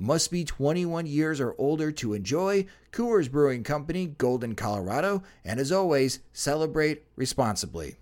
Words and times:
Must 0.00 0.30
be 0.30 0.44
21 0.44 1.06
years 1.06 1.40
or 1.40 1.56
older 1.58 1.90
to 1.90 2.14
enjoy. 2.14 2.66
Coors 2.92 3.28
Brewing 3.28 3.64
Company, 3.64 4.06
Golden, 4.06 4.54
Colorado. 4.54 5.24
And 5.44 5.58
as 5.58 5.72
always, 5.72 6.20
celebrate 6.32 7.02
responsibly. 7.16 7.96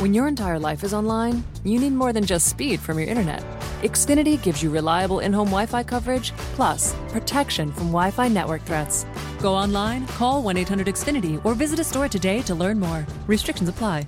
When 0.00 0.12
your 0.12 0.28
entire 0.28 0.58
life 0.58 0.84
is 0.84 0.92
online, 0.92 1.42
you 1.64 1.80
need 1.80 1.94
more 1.94 2.12
than 2.12 2.26
just 2.26 2.48
speed 2.48 2.78
from 2.78 2.98
your 2.98 3.08
internet. 3.08 3.42
Xfinity 3.80 4.42
gives 4.42 4.62
you 4.62 4.68
reliable 4.68 5.20
in 5.20 5.32
home 5.32 5.46
Wi 5.46 5.64
Fi 5.64 5.82
coverage, 5.82 6.32
plus 6.56 6.94
protection 7.08 7.72
from 7.72 7.86
Wi 7.86 8.10
Fi 8.10 8.28
network 8.28 8.60
threats. 8.62 9.06
Go 9.40 9.54
online, 9.54 10.06
call 10.08 10.42
1 10.42 10.58
800 10.58 10.88
Xfinity, 10.88 11.42
or 11.42 11.54
visit 11.54 11.78
a 11.78 11.84
store 11.84 12.08
today 12.08 12.42
to 12.42 12.54
learn 12.54 12.78
more. 12.78 13.06
Restrictions 13.26 13.70
apply. 13.70 14.06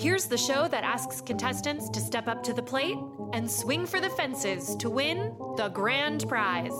Here's 0.00 0.24
the 0.24 0.38
show 0.38 0.66
that 0.66 0.82
asks 0.82 1.20
contestants 1.20 1.90
to 1.90 2.00
step 2.00 2.26
up 2.26 2.42
to 2.44 2.54
the 2.54 2.62
plate 2.62 2.96
and 3.34 3.50
swing 3.50 3.84
for 3.84 4.00
the 4.00 4.08
fences 4.08 4.74
to 4.76 4.88
win 4.88 5.36
the 5.58 5.68
grand 5.68 6.26
prize. 6.26 6.72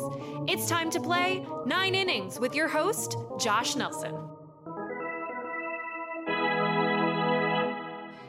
It's 0.48 0.70
time 0.70 0.88
to 0.88 1.00
play 1.00 1.44
Nine 1.66 1.94
Innings 1.94 2.40
with 2.40 2.54
your 2.54 2.66
host, 2.66 3.18
Josh 3.38 3.76
Nelson. 3.76 4.16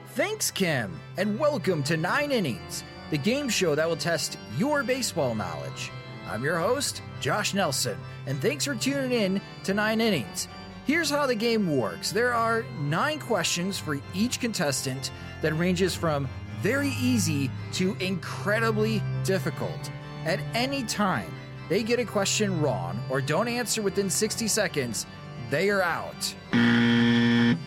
Thanks, 0.07 0.51
Kim, 0.51 0.99
and 1.15 1.39
welcome 1.39 1.83
to 1.83 1.95
Nine 1.95 2.33
Innings, 2.33 2.83
the 3.11 3.17
game 3.17 3.47
show 3.47 3.75
that 3.75 3.87
will 3.87 3.95
test 3.95 4.37
your 4.57 4.83
baseball 4.83 5.35
knowledge. 5.35 5.89
I'm 6.27 6.43
your 6.43 6.59
host, 6.59 7.01
Josh 7.21 7.53
Nelson, 7.53 7.97
and 8.27 8.41
thanks 8.41 8.65
for 8.65 8.75
tuning 8.75 9.13
in 9.13 9.41
to 9.63 9.73
Nine 9.73 10.01
Innings. 10.01 10.49
Here's 10.87 11.11
how 11.11 11.27
the 11.27 11.35
game 11.35 11.77
works 11.77 12.11
there 12.11 12.33
are 12.33 12.65
nine 12.79 13.19
questions 13.19 13.77
for 13.77 13.99
each 14.15 14.39
contestant 14.39 15.11
that 15.41 15.53
ranges 15.53 15.93
from 15.93 16.27
very 16.59 16.89
easy 16.99 17.51
to 17.73 17.95
incredibly 17.99 19.01
difficult. 19.23 19.91
At 20.25 20.39
any 20.55 20.83
time 20.83 21.31
they 21.69 21.83
get 21.83 21.99
a 21.99 22.05
question 22.05 22.59
wrong 22.61 22.99
or 23.09 23.21
don't 23.21 23.47
answer 23.47 23.83
within 23.83 24.09
60 24.09 24.47
seconds, 24.47 25.05
they 25.51 25.69
are 25.69 25.83
out. 25.83 26.35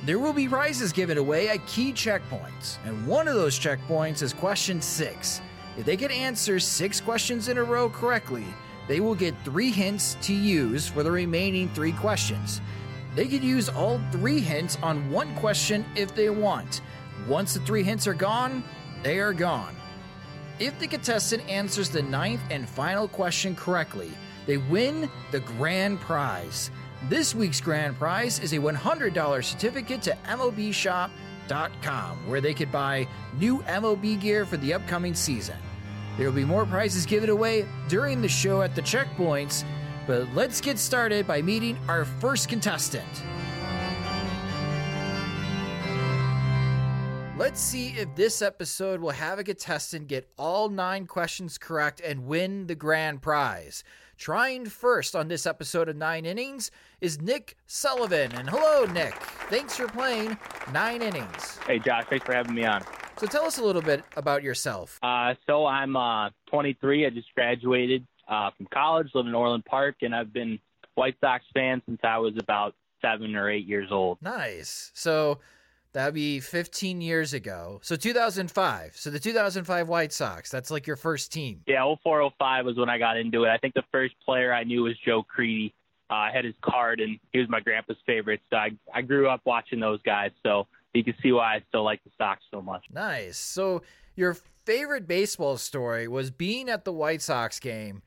There 0.04 0.18
will 0.18 0.32
be 0.32 0.48
prizes 0.48 0.92
given 0.92 1.16
away 1.16 1.48
at 1.48 1.64
key 1.66 1.92
checkpoints, 1.92 2.78
and 2.84 3.06
one 3.06 3.28
of 3.28 3.36
those 3.36 3.58
checkpoints 3.58 4.22
is 4.22 4.32
question 4.32 4.82
six. 4.82 5.40
If 5.78 5.86
they 5.86 5.96
can 5.96 6.10
answer 6.10 6.58
six 6.58 7.00
questions 7.00 7.48
in 7.48 7.58
a 7.58 7.64
row 7.64 7.88
correctly, 7.88 8.44
they 8.86 9.00
will 9.00 9.14
get 9.14 9.34
three 9.44 9.70
hints 9.70 10.16
to 10.22 10.34
use 10.34 10.88
for 10.88 11.02
the 11.02 11.10
remaining 11.10 11.68
three 11.70 11.92
questions. 11.92 12.60
They 13.14 13.28
could 13.28 13.44
use 13.44 13.68
all 13.68 14.00
three 14.10 14.40
hints 14.40 14.76
on 14.82 15.10
one 15.10 15.34
question 15.36 15.84
if 15.94 16.14
they 16.14 16.30
want. 16.30 16.80
Once 17.28 17.54
the 17.54 17.60
three 17.60 17.82
hints 17.82 18.06
are 18.06 18.14
gone, 18.14 18.64
they 19.02 19.18
are 19.18 19.32
gone. 19.32 19.74
If 20.58 20.78
the 20.78 20.86
contestant 20.86 21.48
answers 21.48 21.88
the 21.88 22.02
ninth 22.02 22.42
and 22.50 22.68
final 22.68 23.08
question 23.08 23.56
correctly, 23.56 24.10
they 24.46 24.56
win 24.56 25.10
the 25.30 25.40
grand 25.40 26.00
prize. 26.00 26.70
This 27.08 27.34
week's 27.34 27.60
grand 27.60 27.98
prize 27.98 28.38
is 28.38 28.52
a 28.52 28.58
$100 28.58 29.44
certificate 29.44 30.02
to 30.02 30.16
MLBshop.com 30.26 32.28
where 32.28 32.40
they 32.40 32.54
could 32.54 32.72
buy 32.72 33.06
new 33.38 33.58
MLB 33.62 34.20
gear 34.20 34.46
for 34.46 34.56
the 34.56 34.74
upcoming 34.74 35.14
season. 35.14 35.56
There 36.16 36.26
will 36.26 36.36
be 36.36 36.44
more 36.44 36.64
prizes 36.64 37.06
given 37.06 37.30
away 37.30 37.66
during 37.88 38.22
the 38.22 38.28
show 38.28 38.62
at 38.62 38.74
the 38.74 38.82
checkpoints, 38.82 39.64
but 40.06 40.32
let's 40.34 40.60
get 40.60 40.78
started 40.78 41.26
by 41.26 41.42
meeting 41.42 41.78
our 41.88 42.04
first 42.04 42.48
contestant. 42.48 43.04
Let's 47.36 47.60
see 47.60 47.88
if 47.88 48.14
this 48.14 48.42
episode 48.42 49.00
will 49.00 49.10
have 49.10 49.40
a 49.40 49.44
contestant 49.44 50.06
get 50.06 50.28
all 50.38 50.68
nine 50.68 51.06
questions 51.06 51.58
correct 51.58 52.00
and 52.00 52.26
win 52.26 52.68
the 52.68 52.76
grand 52.76 53.22
prize. 53.22 53.82
Trying 54.16 54.66
first 54.66 55.16
on 55.16 55.26
this 55.26 55.44
episode 55.44 55.88
of 55.88 55.96
Nine 55.96 56.24
Innings 56.24 56.70
is 57.00 57.20
Nick 57.20 57.56
Sullivan. 57.66 58.30
And 58.32 58.48
hello, 58.48 58.84
Nick. 58.84 59.14
Thanks 59.50 59.76
for 59.76 59.88
playing 59.88 60.38
Nine 60.72 61.02
Innings. 61.02 61.58
Hey, 61.66 61.80
Josh. 61.80 62.04
Thanks 62.08 62.24
for 62.24 62.32
having 62.32 62.54
me 62.54 62.64
on. 62.64 62.84
So 63.16 63.26
tell 63.26 63.44
us 63.44 63.58
a 63.58 63.64
little 63.64 63.82
bit 63.82 64.04
about 64.16 64.42
yourself. 64.42 64.98
Uh, 65.02 65.34
so 65.46 65.66
I'm 65.66 65.96
uh, 65.96 66.30
23. 66.46 67.06
I 67.06 67.10
just 67.10 67.34
graduated 67.34 68.06
uh, 68.28 68.50
from 68.56 68.66
college, 68.72 69.08
live 69.14 69.26
in 69.26 69.34
Orland 69.34 69.64
Park, 69.64 69.96
and 70.02 70.14
I've 70.14 70.32
been 70.32 70.58
White 70.94 71.16
Sox 71.20 71.44
fan 71.54 71.82
since 71.86 72.00
I 72.04 72.18
was 72.18 72.34
about 72.38 72.74
seven 73.00 73.34
or 73.36 73.50
eight 73.50 73.66
years 73.66 73.88
old. 73.90 74.18
Nice. 74.22 74.90
So 74.94 75.40
that'd 75.92 76.14
be 76.14 76.40
15 76.40 77.00
years 77.00 77.34
ago. 77.34 77.80
So 77.82 77.96
2005. 77.96 78.96
So 78.96 79.10
the 79.10 79.18
2005 79.18 79.88
White 79.88 80.12
Sox. 80.12 80.50
That's 80.50 80.70
like 80.70 80.86
your 80.86 80.96
first 80.96 81.32
team. 81.32 81.62
Yeah, 81.66 81.84
0405 82.02 82.64
was 82.64 82.76
when 82.76 82.88
I 82.88 82.98
got 82.98 83.16
into 83.16 83.44
it. 83.44 83.50
I 83.50 83.58
think 83.58 83.74
the 83.74 83.84
first 83.92 84.14
player 84.24 84.52
I 84.52 84.64
knew 84.64 84.84
was 84.84 84.94
Joe 85.04 85.22
Crede. 85.22 85.72
Uh, 86.10 86.14
I 86.14 86.30
had 86.32 86.44
his 86.44 86.54
card, 86.60 87.00
and 87.00 87.18
he 87.32 87.38
was 87.38 87.48
my 87.48 87.60
grandpa's 87.60 87.96
favorite. 88.04 88.40
So 88.50 88.56
I, 88.56 88.70
I 88.92 89.02
grew 89.02 89.28
up 89.28 89.40
watching 89.44 89.80
those 89.80 90.02
guys. 90.02 90.30
So 90.42 90.66
you 90.92 91.02
can 91.02 91.14
see 91.22 91.32
why 91.32 91.56
I 91.56 91.62
still 91.68 91.82
like 91.82 92.02
the 92.04 92.10
Sox 92.18 92.42
so 92.50 92.60
much. 92.60 92.84
Nice. 92.92 93.38
So 93.38 93.82
your 94.14 94.36
favorite 94.64 95.06
baseball 95.06 95.56
story 95.56 96.08
was 96.08 96.30
being 96.30 96.68
at 96.68 96.84
the 96.84 96.92
White 96.92 97.22
Sox 97.22 97.58
game 97.58 98.02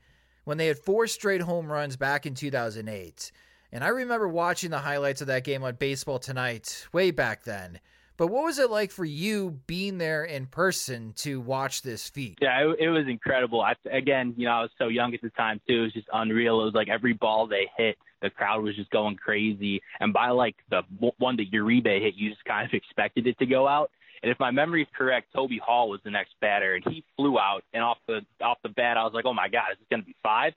when 0.48 0.56
they 0.56 0.68
had 0.68 0.78
four 0.78 1.06
straight 1.06 1.42
home 1.42 1.70
runs 1.70 1.98
back 1.98 2.24
in 2.24 2.34
2008. 2.34 3.32
And 3.70 3.84
I 3.84 3.88
remember 3.88 4.26
watching 4.26 4.70
the 4.70 4.78
highlights 4.78 5.20
of 5.20 5.26
that 5.26 5.44
game 5.44 5.62
on 5.62 5.74
Baseball 5.74 6.18
Tonight 6.18 6.86
way 6.90 7.10
back 7.10 7.44
then. 7.44 7.80
But 8.16 8.28
what 8.28 8.44
was 8.44 8.58
it 8.58 8.70
like 8.70 8.90
for 8.90 9.04
you 9.04 9.60
being 9.66 9.98
there 9.98 10.24
in 10.24 10.46
person 10.46 11.12
to 11.16 11.38
watch 11.38 11.82
this 11.82 12.08
feat? 12.08 12.38
Yeah, 12.40 12.66
it, 12.66 12.78
it 12.80 12.88
was 12.88 13.06
incredible. 13.06 13.60
I, 13.60 13.74
again, 13.92 14.32
you 14.38 14.46
know, 14.46 14.52
I 14.52 14.62
was 14.62 14.70
so 14.78 14.88
young 14.88 15.12
at 15.12 15.20
the 15.20 15.28
time 15.28 15.60
too. 15.68 15.80
It 15.80 15.82
was 15.82 15.92
just 15.92 16.08
unreal. 16.14 16.62
It 16.62 16.64
was 16.64 16.74
like 16.74 16.88
every 16.88 17.12
ball 17.12 17.46
they 17.46 17.70
hit, 17.76 17.98
the 18.22 18.30
crowd 18.30 18.64
was 18.64 18.74
just 18.74 18.88
going 18.88 19.16
crazy. 19.16 19.82
And 20.00 20.14
by 20.14 20.30
like 20.30 20.56
the 20.70 20.80
one 21.18 21.36
that 21.36 21.52
Uribe 21.52 22.00
hit, 22.00 22.14
you 22.16 22.30
just 22.30 22.44
kind 22.46 22.66
of 22.66 22.72
expected 22.72 23.26
it 23.26 23.38
to 23.38 23.44
go 23.44 23.68
out. 23.68 23.90
And 24.22 24.32
if 24.32 24.38
my 24.40 24.50
memory 24.50 24.82
is 24.82 24.88
correct, 24.96 25.28
Toby 25.34 25.60
Hall 25.64 25.88
was 25.88 26.00
the 26.04 26.10
next 26.10 26.34
batter, 26.40 26.74
and 26.74 26.84
he 26.88 27.04
flew 27.16 27.38
out. 27.38 27.62
And 27.72 27.82
off 27.82 27.98
the 28.06 28.20
off 28.40 28.58
the 28.62 28.68
bat, 28.68 28.96
I 28.96 29.04
was 29.04 29.12
like, 29.14 29.26
"Oh 29.26 29.34
my 29.34 29.48
God, 29.48 29.72
is 29.72 29.78
this 29.78 29.86
going 29.90 30.02
to 30.02 30.06
be 30.06 30.16
five? 30.22 30.54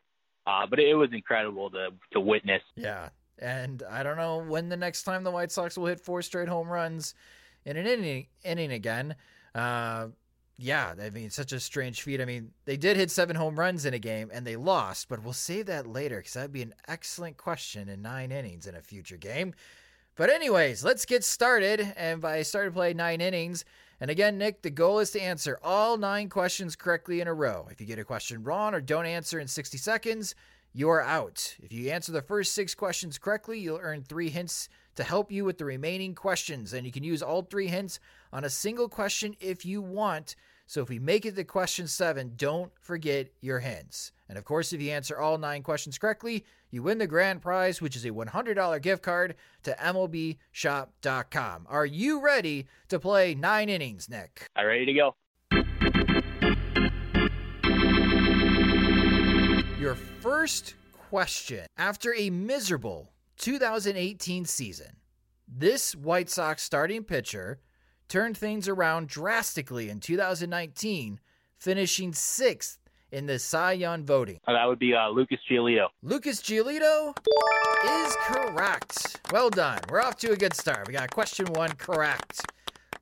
Uh, 0.48 0.66
but 0.68 0.80
it 0.80 0.96
was 0.96 1.10
incredible 1.14 1.70
to 1.72 1.90
to 2.14 2.20
witness. 2.20 2.64
Yeah, 2.76 3.10
and 3.40 3.84
I 3.90 4.04
don't 4.04 4.18
know 4.18 4.38
when 4.38 4.70
the 4.70 4.78
next 4.78 5.04
time 5.04 5.24
the 5.24 5.32
White 5.32 5.52
Sox 5.52 5.78
will 5.78 5.88
hit 5.88 6.00
four 6.00 6.22
straight 6.22 6.48
home 6.48 6.68
runs 6.68 7.14
in 7.66 7.78
an 7.78 7.86
inning 7.86 8.28
inning 8.44 8.72
again. 8.72 9.16
Uh, 9.54 10.08
yeah, 10.58 10.94
I 11.02 11.10
mean, 11.10 11.32
such 11.32 11.54
a 11.54 11.60
strange 11.60 12.04
feat. 12.04 12.22
I 12.22 12.26
mean, 12.26 12.52
they 12.66 12.78
did 12.78 12.96
hit 12.96 13.10
seven 13.10 13.36
home 13.36 13.58
runs 13.58 13.86
in 13.86 13.96
a 13.96 14.00
game 14.00 14.30
and 14.32 14.46
they 14.46 14.56
lost, 14.56 15.10
but 15.10 15.24
we'll 15.24 15.34
save 15.34 15.66
that 15.66 15.88
later 15.88 16.18
because 16.18 16.34
that'd 16.34 16.54
be 16.54 16.62
an 16.62 16.76
excellent 16.88 17.38
question 17.38 17.90
in 17.90 18.04
nine 18.04 18.32
innings 18.32 18.68
in 18.68 18.76
a 18.76 18.82
future 18.82 19.18
game. 19.18 19.56
But, 20.16 20.30
anyways, 20.30 20.84
let's 20.84 21.06
get 21.06 21.24
started. 21.24 21.94
And 21.96 22.24
I 22.24 22.42
started 22.44 22.74
play 22.74 22.94
nine 22.94 23.22
innings. 23.22 23.66
And 24.00 24.10
again, 24.10 24.38
Nick, 24.38 24.64
the 24.64 24.72
goal 24.72 25.00
is 25.00 25.12
to 25.12 25.22
answer 25.22 25.60
all 25.64 25.96
nine 25.96 26.28
questions 26.28 26.76
correctly 26.76 27.22
in 27.22 27.28
a 27.28 27.34
row. 27.34 27.68
If 27.70 27.80
you 27.80 27.86
get 27.86 28.00
a 28.00 28.04
question 28.04 28.44
wrong 28.44 28.74
or 28.74 28.82
don't 28.82 29.06
answer 29.06 29.40
in 29.40 29.48
60 29.48 29.78
seconds, 29.78 30.34
you 30.74 30.90
are 30.90 31.04
out. 31.04 31.56
If 31.62 31.72
you 31.72 31.92
answer 31.92 32.12
the 32.12 32.22
first 32.22 32.54
six 32.54 32.74
questions 32.74 33.18
correctly, 33.18 33.60
you'll 33.60 33.80
earn 33.82 34.04
three 34.04 34.30
hints 34.30 34.70
to 34.96 35.04
help 35.04 35.32
you 35.32 35.46
with 35.46 35.58
the 35.58 35.66
remaining 35.66 36.16
questions. 36.16 36.74
And 36.74 36.86
you 36.86 36.92
can 36.92 37.04
use 37.04 37.22
all 37.22 37.44
three 37.44 37.68
hints 37.68 38.00
on 38.34 38.44
a 38.44 38.50
single 38.50 38.90
question 38.90 39.36
if 39.40 39.66
you 39.66 39.82
want. 39.82 40.36
So 40.66 40.82
if 40.82 40.90
we 40.90 41.00
make 41.00 41.26
it 41.26 41.36
to 41.36 41.44
question 41.44 41.88
seven, 41.88 42.34
don't 42.38 42.72
forget 42.80 43.28
your 43.42 43.60
hints. 43.60 44.14
And 44.30 44.38
of 44.38 44.46
course, 44.46 44.72
if 44.72 44.82
you 44.82 44.92
answer 44.92 45.20
all 45.20 45.38
nine 45.38 45.62
questions 45.62 45.98
correctly, 45.98 46.46
you 46.72 46.82
win 46.82 46.98
the 46.98 47.08
grand 47.08 47.42
prize, 47.42 47.82
which 47.82 47.96
is 47.96 48.06
a 48.06 48.12
$100 48.12 48.82
gift 48.82 49.04
card 49.04 49.36
to 49.64 49.76
MLBshop.com. 49.80 51.68
Are 51.70 51.86
you 51.86 52.22
ready 52.22 52.66
to 52.88 53.00
play 53.00 53.36
nine 53.36 53.70
innings, 53.70 54.10
Nick? 54.10 54.48
I'm 54.56 54.66
ready 54.66 54.86
to 54.86 54.94
go. 54.94 55.16
Your 59.80 59.96
first 60.22 60.76
question. 60.94 61.66
After 61.78 62.14
a 62.16 62.30
miserable 62.30 63.12
2018 63.38 64.46
season, 64.46 64.96
this 65.48 65.94
White 65.94 66.30
Sox 66.30 66.64
starting 66.64 67.04
pitcher 67.04 67.60
turned 68.08 68.38
things 68.38 68.68
around 68.68 69.08
drastically 69.10 69.90
in 69.90 70.00
2019, 70.00 71.20
finishing 71.58 72.14
sixth 72.14 72.78
in 73.12 73.26
the 73.26 73.40
Cy 73.40 73.74
Young 73.74 74.06
voting. 74.06 74.40
Uh, 74.48 74.54
that 74.54 74.68
would 74.68 74.80
be 74.80 74.94
uh, 74.94 75.10
Lucas 75.10 75.40
Giolito. 75.50 75.88
Lucas 76.02 76.42
Giolito 76.42 77.16
is 77.86 78.16
correct. 78.22 79.20
Well 79.32 79.50
done. 79.50 79.80
We're 79.90 80.02
off 80.02 80.18
to 80.18 80.32
a 80.32 80.38
good 80.38 80.54
start. 80.54 80.88
We 80.88 80.94
got 80.94 81.12
question 81.12 81.48
one 81.54 81.72
correct. 81.74 82.42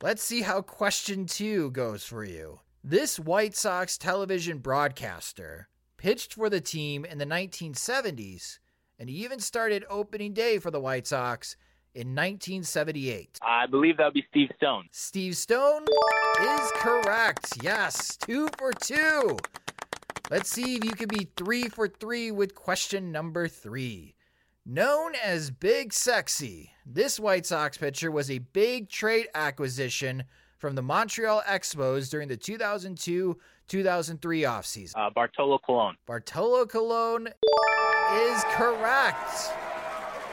Let's 0.02 0.24
see 0.24 0.42
how 0.42 0.62
question 0.62 1.26
two 1.26 1.72
goes 1.72 2.04
for 2.06 2.24
you. 2.24 2.60
This 2.84 3.20
White 3.20 3.56
Sox 3.56 3.98
television 3.98 4.60
broadcaster 4.60 5.68
pitched 5.98 6.34
for 6.34 6.50
the 6.50 6.62
team 6.62 7.04
in 7.04 7.18
the 7.18 7.26
1970s, 7.26 8.60
and 8.98 9.10
he 9.10 9.18
even 9.26 9.40
started 9.40 9.84
opening 9.90 10.34
day 10.34 10.58
for 10.58 10.72
the 10.72 10.80
White 10.80 11.06
Sox 11.06 11.58
in 11.94 12.16
1978. 12.16 13.40
I 13.42 13.66
believe 13.66 13.98
that 13.98 14.06
would 14.06 14.14
be 14.14 14.26
Steve 14.30 14.50
Stone. 14.56 14.88
Steve 14.92 15.36
Stone 15.36 15.86
is 16.42 16.72
correct. 16.76 17.58
Yes, 17.62 18.16
two 18.16 18.48
for 18.58 18.72
two. 18.72 19.38
Let's 20.30 20.52
see 20.52 20.76
if 20.76 20.86
you 20.86 20.92
can 20.92 21.08
be 21.08 21.28
three 21.36 21.70
for 21.70 21.88
three 21.88 22.30
with 22.30 22.54
question 22.54 23.12
number 23.12 23.48
three. 23.48 24.14
Known 24.64 25.14
as 25.16 25.50
Big 25.50 25.92
Sexy, 25.92 26.70
this 26.86 27.20
White 27.20 27.48
Sox 27.48 27.80
pitcher 27.80 28.12
was 28.12 28.30
a 28.30 28.38
big 28.38 28.90
trade 28.90 29.28
acquisition 29.34 30.26
from 30.60 30.76
the 30.76 30.84
Montreal 30.84 31.42
Expos 31.48 32.12
during 32.12 32.28
the 32.28 32.38
2002 32.38 33.40
2003 33.70 34.42
offseason. 34.44 34.92
Uh, 34.96 35.10
Bartolo 35.10 35.58
Colon. 35.58 35.96
Bartolo 36.06 36.68
Colon 36.68 37.28
is 38.14 38.44
correct. 38.52 39.52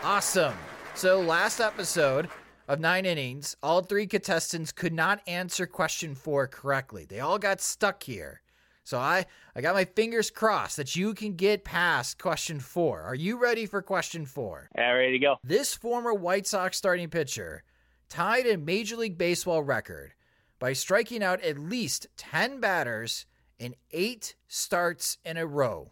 Awesome. 0.02 0.54
So, 0.94 1.20
last 1.20 1.60
episode 1.60 2.28
of 2.68 2.80
nine 2.80 3.06
innings, 3.06 3.56
all 3.62 3.80
three 3.80 4.06
contestants 4.06 4.72
could 4.72 4.92
not 4.92 5.22
answer 5.26 5.66
question 5.66 6.14
four 6.14 6.46
correctly. 6.46 7.06
They 7.06 7.20
all 7.20 7.38
got 7.38 7.62
stuck 7.62 8.02
here. 8.02 8.42
So, 8.86 8.98
I, 8.98 9.26
I 9.56 9.62
got 9.62 9.74
my 9.74 9.84
fingers 9.84 10.30
crossed 10.30 10.76
that 10.76 10.94
you 10.94 11.12
can 11.12 11.34
get 11.34 11.64
past 11.64 12.20
question 12.20 12.60
four. 12.60 13.02
Are 13.02 13.16
you 13.16 13.36
ready 13.36 13.66
for 13.66 13.82
question 13.82 14.24
four? 14.24 14.70
Yeah, 14.76 14.92
ready 14.92 15.10
to 15.10 15.18
go. 15.18 15.36
This 15.42 15.74
former 15.74 16.14
White 16.14 16.46
Sox 16.46 16.78
starting 16.78 17.10
pitcher 17.10 17.64
tied 18.08 18.46
a 18.46 18.56
Major 18.56 18.94
League 18.94 19.18
Baseball 19.18 19.64
record 19.64 20.14
by 20.60 20.72
striking 20.72 21.20
out 21.20 21.40
at 21.40 21.58
least 21.58 22.06
10 22.16 22.60
batters 22.60 23.26
in 23.58 23.74
eight 23.90 24.36
starts 24.46 25.18
in 25.24 25.36
a 25.36 25.46
row. 25.46 25.90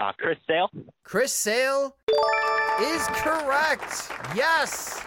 Uh, 0.00 0.12
Chris 0.16 0.38
Sale. 0.46 0.70
Chris 1.02 1.32
Sale 1.32 1.96
is 2.80 3.06
correct. 3.08 4.12
Yes. 4.36 5.04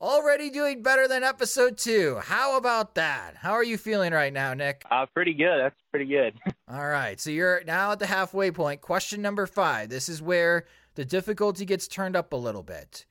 Already 0.00 0.48
doing 0.48 0.82
better 0.82 1.06
than 1.06 1.22
episode 1.22 1.76
two. 1.76 2.20
How 2.22 2.56
about 2.56 2.94
that? 2.94 3.34
How 3.36 3.52
are 3.52 3.62
you 3.62 3.76
feeling 3.76 4.14
right 4.14 4.32
now, 4.32 4.54
Nick? 4.54 4.82
Uh, 4.90 5.04
pretty 5.12 5.34
good. 5.34 5.58
That's 5.60 5.76
pretty 5.90 6.06
good. 6.06 6.38
All 6.68 6.88
right. 6.88 7.20
So 7.20 7.28
you're 7.28 7.62
now 7.66 7.92
at 7.92 7.98
the 7.98 8.06
halfway 8.06 8.50
point. 8.50 8.80
Question 8.80 9.20
number 9.20 9.46
five. 9.46 9.90
This 9.90 10.08
is 10.08 10.22
where 10.22 10.64
the 10.94 11.04
difficulty 11.04 11.66
gets 11.66 11.86
turned 11.86 12.16
up 12.16 12.32
a 12.32 12.36
little 12.36 12.62
bit. 12.62 13.04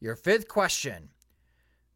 Your 0.00 0.16
fifth 0.16 0.46
question 0.46 1.08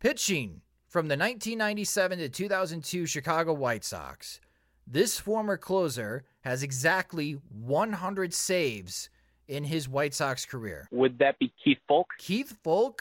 Pitching 0.01 0.63
from 0.87 1.09
the 1.09 1.19
1997 1.19 2.19
to 2.19 2.31
2002 2.31 3.05
Chicago 3.05 3.53
White 3.53 3.85
Sox, 3.85 4.41
this 4.87 5.21
former 5.21 5.59
closer 5.59 6.25
has 6.41 6.63
exactly 6.63 7.33
100 7.51 8.33
saves 8.33 9.11
in 9.47 9.65
his 9.65 9.91
White 9.91 10.15
Sox 10.15 10.47
career. 10.47 10.89
Would 10.91 11.19
that 11.19 11.39
be 11.39 11.53
Keith 11.63 11.79
Foulke? 11.91 12.17
Keith 12.17 12.57
Foulke 12.65 13.01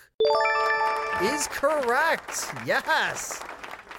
is 1.22 1.48
correct. 1.48 2.46
Yes. 2.66 3.42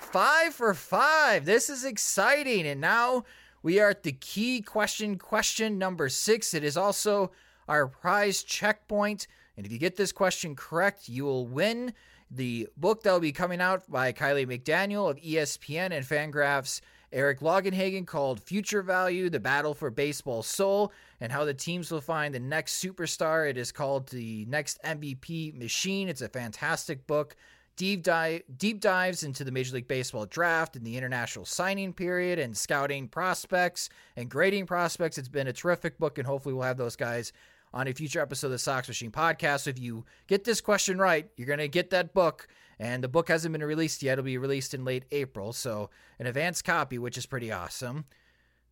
Five 0.00 0.54
for 0.54 0.72
five. 0.72 1.44
This 1.44 1.68
is 1.68 1.84
exciting. 1.84 2.66
And 2.66 2.80
now 2.80 3.24
we 3.62 3.80
are 3.80 3.90
at 3.90 4.04
the 4.04 4.12
key 4.12 4.60
question, 4.60 5.18
question 5.18 5.78
number 5.78 6.08
six. 6.08 6.54
It 6.54 6.62
is 6.62 6.76
also 6.76 7.32
our 7.66 7.88
prize 7.88 8.42
checkpoint. 8.42 9.26
And 9.56 9.66
if 9.66 9.72
you 9.72 9.78
get 9.78 9.96
this 9.96 10.12
question 10.12 10.54
correct, 10.54 11.08
you 11.08 11.24
will 11.24 11.46
win 11.46 11.92
the 12.30 12.68
book 12.76 13.02
that 13.02 13.12
will 13.12 13.20
be 13.20 13.32
coming 13.32 13.60
out 13.60 13.90
by 13.90 14.12
Kiley 14.12 14.46
McDaniel 14.46 15.10
of 15.10 15.16
ESPN 15.16 15.90
and 15.90 16.06
Fangraphs. 16.06 16.80
Eric 17.12 17.40
Longenhagen 17.40 18.06
called 18.06 18.40
Future 18.40 18.82
Value 18.82 19.30
The 19.30 19.40
Battle 19.40 19.74
for 19.74 19.90
Baseball 19.90 20.42
Soul 20.42 20.92
and 21.20 21.32
how 21.32 21.44
the 21.44 21.54
teams 21.54 21.90
will 21.90 22.00
find 22.00 22.34
the 22.34 22.40
next 22.40 22.82
superstar. 22.82 23.48
It 23.48 23.56
is 23.56 23.72
called 23.72 24.08
The 24.08 24.44
Next 24.46 24.78
MVP 24.84 25.54
Machine. 25.58 26.08
It's 26.08 26.22
a 26.22 26.28
fantastic 26.28 27.06
book. 27.06 27.36
Deep, 27.76 28.02
dive, 28.02 28.42
deep 28.56 28.80
dives 28.80 29.22
into 29.22 29.44
the 29.44 29.52
Major 29.52 29.76
League 29.76 29.86
Baseball 29.86 30.26
draft 30.26 30.74
and 30.74 30.84
the 30.84 30.96
international 30.96 31.44
signing 31.44 31.92
period 31.92 32.38
and 32.38 32.56
scouting 32.56 33.06
prospects 33.06 33.88
and 34.16 34.28
grading 34.28 34.66
prospects. 34.66 35.16
It's 35.16 35.28
been 35.28 35.46
a 35.46 35.52
terrific 35.52 35.96
book, 35.96 36.18
and 36.18 36.26
hopefully, 36.26 36.54
we'll 36.54 36.64
have 36.64 36.76
those 36.76 36.96
guys 36.96 37.32
on 37.72 37.86
a 37.86 37.92
future 37.92 38.20
episode 38.20 38.48
of 38.48 38.52
the 38.52 38.58
Sox 38.58 38.88
Machine 38.88 39.10
podcast. 39.10 39.60
So 39.60 39.70
if 39.70 39.78
you 39.78 40.04
get 40.26 40.44
this 40.44 40.60
question 40.60 40.98
right, 40.98 41.28
you're 41.36 41.46
going 41.46 41.58
to 41.58 41.68
get 41.68 41.90
that 41.90 42.14
book. 42.14 42.48
And 42.80 43.02
the 43.02 43.08
book 43.08 43.28
hasn't 43.28 43.52
been 43.52 43.64
released 43.64 44.02
yet. 44.02 44.14
It'll 44.14 44.24
be 44.24 44.38
released 44.38 44.72
in 44.72 44.84
late 44.84 45.04
April. 45.10 45.52
So 45.52 45.90
an 46.18 46.26
advanced 46.26 46.64
copy, 46.64 46.98
which 46.98 47.18
is 47.18 47.26
pretty 47.26 47.50
awesome. 47.50 48.04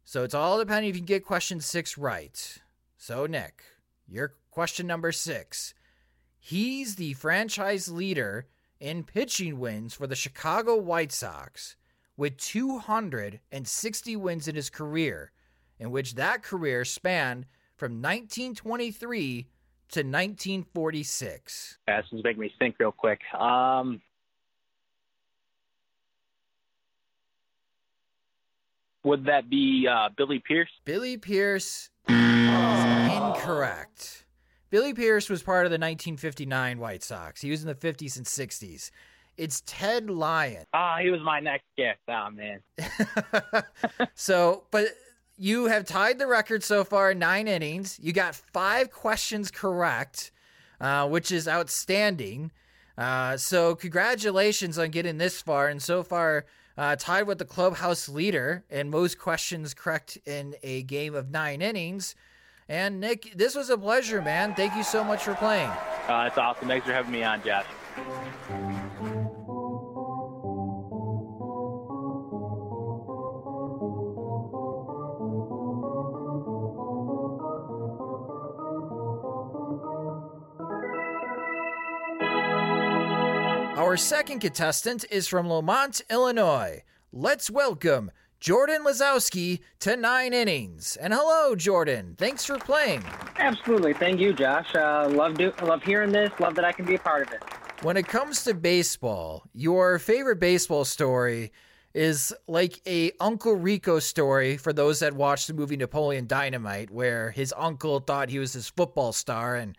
So 0.08 0.22
it's 0.22 0.34
all 0.34 0.60
depending 0.60 0.88
if 0.88 0.94
you 0.94 1.00
can 1.00 1.06
get 1.06 1.24
question 1.24 1.58
six 1.60 1.98
right. 1.98 2.58
So, 2.96 3.26
Nick, 3.26 3.64
your 4.06 4.34
question 4.52 4.86
number 4.86 5.10
six. 5.10 5.74
He's 6.38 6.94
the 6.94 7.14
franchise 7.14 7.88
leader 7.90 8.46
in 8.78 9.02
pitching 9.02 9.58
wins 9.58 9.94
for 9.94 10.06
the 10.06 10.14
Chicago 10.14 10.76
White 10.76 11.10
Sox 11.10 11.74
with 12.16 12.36
260 12.36 14.16
wins 14.16 14.46
in 14.46 14.54
his 14.54 14.70
career, 14.70 15.32
in 15.80 15.90
which 15.90 16.14
that 16.14 16.44
career 16.44 16.84
spanned 16.84 17.46
from 17.74 18.00
1923 18.00 19.48
to 19.88 20.00
1946. 20.04 21.78
Yeah, 21.88 22.00
this 22.00 22.12
is 22.12 22.22
making 22.22 22.42
me 22.42 22.52
think 22.60 22.76
real 22.78 22.92
quick. 22.92 23.22
Um, 23.34 24.00
would 29.06 29.24
that 29.26 29.48
be 29.48 29.86
uh, 29.88 30.08
Billy 30.16 30.42
Pierce? 30.46 30.68
Billy 30.84 31.16
Pierce 31.16 31.90
is 32.08 33.14
incorrect. 33.16 34.24
Billy 34.68 34.92
Pierce 34.92 35.30
was 35.30 35.44
part 35.44 35.64
of 35.64 35.70
the 35.70 35.76
1959 35.76 36.78
White 36.80 37.04
Sox. 37.04 37.40
He 37.40 37.50
was 37.50 37.62
in 37.62 37.68
the 37.68 37.74
50s 37.74 38.16
and 38.16 38.26
60s. 38.26 38.90
It's 39.36 39.62
Ted 39.64 40.10
Lyon. 40.10 40.64
Ah, 40.74 40.96
he 41.00 41.10
was 41.10 41.20
my 41.20 41.38
next 41.38 41.66
guess. 41.76 41.96
Oh 42.08 42.30
man. 42.30 42.60
so, 44.14 44.64
but 44.72 44.86
you 45.36 45.66
have 45.66 45.84
tied 45.84 46.18
the 46.18 46.26
record 46.26 46.64
so 46.64 46.82
far 46.82 47.14
nine 47.14 47.46
innings. 47.46 48.00
You 48.02 48.12
got 48.12 48.34
five 48.34 48.90
questions 48.90 49.52
correct, 49.52 50.32
uh, 50.80 51.06
which 51.08 51.30
is 51.30 51.46
outstanding. 51.46 52.50
Uh, 52.98 53.36
so, 53.36 53.74
congratulations 53.74 54.78
on 54.78 54.88
getting 54.88 55.18
this 55.18 55.40
far. 55.42 55.68
And 55.68 55.82
so 55.82 56.02
far, 56.02 56.46
uh, 56.76 56.96
tied 56.96 57.22
with 57.22 57.38
the 57.38 57.44
clubhouse 57.44 58.08
leader 58.08 58.64
and 58.70 58.90
most 58.90 59.18
questions 59.18 59.74
correct 59.74 60.18
in 60.26 60.54
a 60.62 60.82
game 60.82 61.14
of 61.14 61.30
nine 61.30 61.62
innings. 61.62 62.14
And 62.68 63.00
Nick, 63.00 63.32
this 63.36 63.54
was 63.54 63.70
a 63.70 63.78
pleasure, 63.78 64.20
man. 64.20 64.54
Thank 64.54 64.74
you 64.74 64.82
so 64.82 65.04
much 65.04 65.22
for 65.22 65.34
playing. 65.34 65.70
Uh, 65.70 66.24
that's 66.24 66.38
awesome. 66.38 66.68
Thanks 66.68 66.86
for 66.86 66.92
having 66.92 67.12
me 67.12 67.22
on, 67.22 67.42
Josh. 67.42 67.66
Our 83.76 83.98
second 83.98 84.38
contestant 84.38 85.04
is 85.10 85.28
from 85.28 85.50
Lemont, 85.50 86.00
Illinois. 86.08 86.82
Let's 87.12 87.50
welcome 87.50 88.10
Jordan 88.40 88.84
Lazowski 88.86 89.60
to 89.80 89.98
nine 89.98 90.32
innings. 90.32 90.96
And 90.96 91.12
hello, 91.12 91.54
Jordan. 91.54 92.14
Thanks 92.16 92.46
for 92.46 92.56
playing. 92.56 93.04
Absolutely. 93.36 93.92
Thank 93.92 94.18
you, 94.18 94.32
Josh. 94.32 94.74
Uh, 94.74 95.10
love 95.10 95.34
do 95.34 95.52
love 95.62 95.82
hearing 95.82 96.10
this. 96.10 96.30
Love 96.40 96.54
that 96.54 96.64
I 96.64 96.72
can 96.72 96.86
be 96.86 96.94
a 96.94 96.98
part 96.98 97.26
of 97.26 97.34
it. 97.34 97.42
When 97.82 97.98
it 97.98 98.08
comes 98.08 98.44
to 98.44 98.54
baseball, 98.54 99.44
your 99.52 99.98
favorite 99.98 100.40
baseball 100.40 100.86
story 100.86 101.52
is 101.92 102.32
like 102.48 102.80
a 102.86 103.12
Uncle 103.20 103.56
Rico 103.56 103.98
story 103.98 104.56
for 104.56 104.72
those 104.72 105.00
that 105.00 105.12
watched 105.12 105.48
the 105.48 105.54
movie 105.54 105.76
Napoleon 105.76 106.26
Dynamite, 106.26 106.90
where 106.90 107.30
his 107.30 107.52
uncle 107.54 108.00
thought 108.00 108.30
he 108.30 108.38
was 108.38 108.54
his 108.54 108.70
football 108.70 109.12
star 109.12 109.54
and 109.54 109.76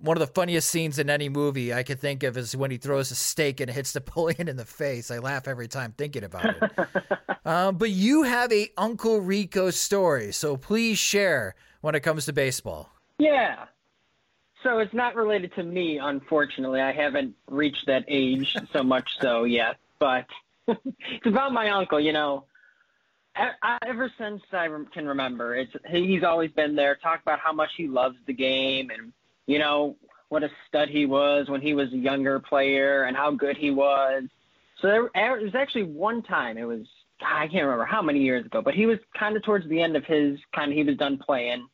one 0.00 0.16
of 0.16 0.20
the 0.20 0.32
funniest 0.32 0.70
scenes 0.70 0.98
in 0.98 1.10
any 1.10 1.28
movie 1.28 1.74
I 1.74 1.82
could 1.82 2.00
think 2.00 2.22
of 2.22 2.36
is 2.36 2.56
when 2.56 2.70
he 2.70 2.76
throws 2.76 3.10
a 3.10 3.14
steak 3.14 3.60
and 3.60 3.70
hits 3.70 3.94
Napoleon 3.94 4.48
in 4.48 4.56
the 4.56 4.64
face. 4.64 5.10
I 5.10 5.18
laugh 5.18 5.48
every 5.48 5.68
time 5.68 5.94
thinking 5.96 6.24
about 6.24 6.44
it. 6.46 6.72
uh, 7.44 7.72
but 7.72 7.90
you 7.90 8.22
have 8.22 8.52
a 8.52 8.70
Uncle 8.76 9.20
Rico 9.20 9.70
story, 9.70 10.32
so 10.32 10.56
please 10.56 10.98
share 10.98 11.54
when 11.80 11.94
it 11.94 12.00
comes 12.00 12.26
to 12.26 12.32
baseball. 12.32 12.90
Yeah. 13.18 13.66
So 14.62 14.78
it's 14.78 14.94
not 14.94 15.14
related 15.14 15.54
to 15.54 15.62
me, 15.62 15.98
unfortunately. 15.98 16.80
I 16.80 16.92
haven't 16.92 17.34
reached 17.48 17.86
that 17.86 18.04
age 18.08 18.56
so 18.72 18.82
much 18.82 19.08
so 19.20 19.44
yet, 19.44 19.76
but 19.98 20.26
it's 20.66 21.26
about 21.26 21.52
my 21.52 21.70
uncle. 21.70 22.00
You 22.00 22.12
know, 22.12 22.44
ever 23.86 24.12
since 24.18 24.42
I 24.52 24.68
can 24.92 25.06
remember, 25.06 25.54
it's 25.54 25.72
he's 25.88 26.24
always 26.24 26.50
been 26.50 26.74
there. 26.74 26.96
Talk 26.96 27.22
about 27.22 27.38
how 27.38 27.52
much 27.52 27.70
he 27.76 27.86
loves 27.86 28.16
the 28.26 28.32
game 28.32 28.90
and 28.90 29.12
you 29.48 29.58
know, 29.58 29.96
what 30.28 30.44
a 30.44 30.50
stud 30.68 30.90
he 30.90 31.06
was 31.06 31.48
when 31.48 31.62
he 31.62 31.72
was 31.74 31.90
a 31.92 31.96
younger 31.96 32.38
player 32.38 33.04
and 33.04 33.16
how 33.16 33.32
good 33.32 33.56
he 33.56 33.70
was. 33.70 34.24
So 34.80 34.88
there, 34.88 35.10
there 35.14 35.40
was 35.40 35.54
actually 35.54 35.84
one 35.84 36.22
time, 36.22 36.58
it 36.58 36.64
was, 36.64 36.86
I 37.20 37.48
can't 37.48 37.64
remember 37.64 37.86
how 37.86 38.02
many 38.02 38.20
years 38.20 38.44
ago, 38.44 38.60
but 38.62 38.74
he 38.74 38.84
was 38.84 38.98
kind 39.18 39.36
of 39.36 39.42
towards 39.42 39.66
the 39.68 39.80
end 39.80 39.96
of 39.96 40.04
his 40.04 40.38
kind 40.54 40.70
of, 40.70 40.76
he 40.76 40.84
was 40.84 40.98
done 40.98 41.18
playing 41.18 41.66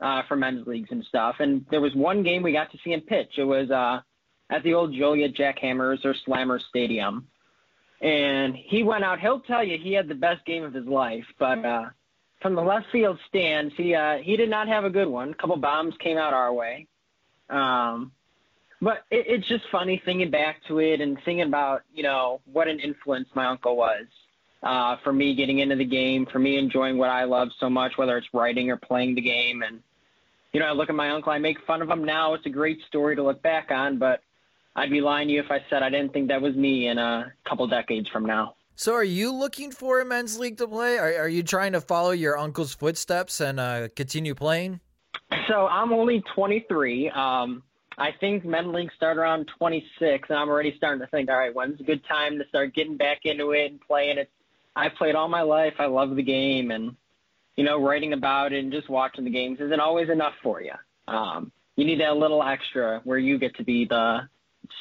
uh, 0.00 0.22
for 0.28 0.36
men's 0.36 0.66
leagues 0.68 0.88
and 0.92 1.04
stuff. 1.04 1.36
And 1.40 1.66
there 1.68 1.80
was 1.80 1.94
one 1.96 2.22
game 2.22 2.44
we 2.44 2.52
got 2.52 2.70
to 2.70 2.78
see 2.84 2.92
him 2.92 3.00
pitch. 3.00 3.32
It 3.36 3.44
was 3.44 3.70
uh, 3.72 4.00
at 4.48 4.62
the 4.62 4.74
old 4.74 4.94
Joliet 4.94 5.34
Jackhammers 5.34 6.04
or 6.04 6.14
Slammer 6.24 6.60
Stadium. 6.70 7.26
And 8.00 8.54
he 8.54 8.84
went 8.84 9.02
out, 9.02 9.18
he'll 9.18 9.40
tell 9.40 9.64
you 9.64 9.78
he 9.78 9.94
had 9.94 10.06
the 10.06 10.14
best 10.14 10.46
game 10.46 10.62
of 10.62 10.72
his 10.72 10.86
life, 10.86 11.24
but 11.40 11.64
uh, 11.64 11.86
from 12.40 12.54
the 12.54 12.62
left 12.62 12.86
field 12.92 13.18
stands, 13.28 13.74
he, 13.76 13.96
uh, 13.96 14.18
he 14.18 14.36
did 14.36 14.48
not 14.48 14.68
have 14.68 14.84
a 14.84 14.90
good 14.90 15.08
one. 15.08 15.30
A 15.30 15.34
couple 15.34 15.56
bombs 15.56 15.94
came 15.98 16.18
out 16.18 16.32
our 16.32 16.52
way 16.52 16.86
um, 17.50 18.12
but 18.80 19.04
it, 19.10 19.26
it's 19.28 19.48
just 19.48 19.64
funny 19.70 20.00
thinking 20.04 20.30
back 20.30 20.60
to 20.68 20.78
it 20.78 21.00
and 21.00 21.16
thinking 21.24 21.46
about, 21.46 21.82
you 21.94 22.02
know, 22.02 22.40
what 22.52 22.68
an 22.68 22.80
influence 22.80 23.28
my 23.34 23.46
uncle 23.46 23.76
was 23.76 24.06
uh, 24.62 24.96
for 25.02 25.12
me 25.12 25.34
getting 25.34 25.60
into 25.60 25.76
the 25.76 25.84
game, 25.84 26.26
for 26.26 26.38
me 26.38 26.58
enjoying 26.58 26.98
what 26.98 27.10
I 27.10 27.24
love 27.24 27.48
so 27.58 27.70
much, 27.70 27.96
whether 27.96 28.16
it's 28.16 28.26
writing 28.32 28.70
or 28.70 28.76
playing 28.76 29.14
the 29.14 29.22
game. 29.22 29.62
And, 29.62 29.80
you 30.52 30.60
know, 30.60 30.66
I 30.66 30.72
look 30.72 30.90
at 30.90 30.94
my 30.94 31.10
uncle, 31.10 31.32
I 31.32 31.38
make 31.38 31.58
fun 31.66 31.82
of 31.82 31.88
him 31.88 32.04
now. 32.04 32.34
It's 32.34 32.46
a 32.46 32.50
great 32.50 32.78
story 32.86 33.16
to 33.16 33.22
look 33.22 33.42
back 33.42 33.70
on, 33.70 33.98
but 33.98 34.20
I'd 34.74 34.90
be 34.90 35.00
lying 35.00 35.28
to 35.28 35.34
you 35.34 35.40
if 35.40 35.50
I 35.50 35.64
said 35.70 35.82
I 35.82 35.88
didn't 35.88 36.12
think 36.12 36.28
that 36.28 36.42
was 36.42 36.54
me 36.54 36.88
in 36.88 36.98
a 36.98 37.32
couple 37.48 37.66
decades 37.66 38.08
from 38.08 38.26
now. 38.26 38.54
So, 38.78 38.92
are 38.92 39.02
you 39.02 39.32
looking 39.32 39.70
for 39.70 40.02
a 40.02 40.04
men's 40.04 40.38
league 40.38 40.58
to 40.58 40.68
play? 40.68 40.98
Are, 40.98 41.22
are 41.22 41.28
you 41.28 41.42
trying 41.42 41.72
to 41.72 41.80
follow 41.80 42.10
your 42.10 42.36
uncle's 42.36 42.74
footsteps 42.74 43.40
and 43.40 43.58
uh, 43.58 43.88
continue 43.96 44.34
playing? 44.34 44.80
So 45.48 45.66
I'm 45.66 45.92
only 45.92 46.22
23. 46.34 47.10
Um, 47.10 47.62
I 47.98 48.12
think 48.20 48.44
men 48.44 48.72
league 48.72 48.90
start 48.94 49.16
around 49.16 49.50
26, 49.58 50.28
and 50.28 50.38
I'm 50.38 50.48
already 50.48 50.74
starting 50.76 51.00
to 51.00 51.06
think, 51.08 51.30
all 51.30 51.38
right, 51.38 51.54
when's 51.54 51.80
a 51.80 51.84
good 51.84 52.02
time 52.06 52.38
to 52.38 52.46
start 52.48 52.74
getting 52.74 52.96
back 52.96 53.20
into 53.24 53.52
it 53.52 53.70
and 53.70 53.80
playing 53.80 54.18
it? 54.18 54.30
I've 54.74 54.94
played 54.94 55.14
all 55.14 55.28
my 55.28 55.40
life. 55.40 55.74
I 55.78 55.86
love 55.86 56.14
the 56.14 56.22
game, 56.22 56.70
and 56.70 56.94
you 57.56 57.64
know, 57.64 57.82
writing 57.82 58.12
about 58.12 58.52
it 58.52 58.62
and 58.62 58.70
just 58.70 58.90
watching 58.90 59.24
the 59.24 59.30
games 59.30 59.58
isn't 59.60 59.80
always 59.80 60.10
enough 60.10 60.34
for 60.42 60.60
you. 60.60 60.72
Um, 61.08 61.50
you 61.76 61.86
need 61.86 62.00
that 62.00 62.16
little 62.16 62.42
extra 62.42 63.00
where 63.04 63.18
you 63.18 63.38
get 63.38 63.56
to 63.56 63.64
be 63.64 63.86
the 63.86 64.28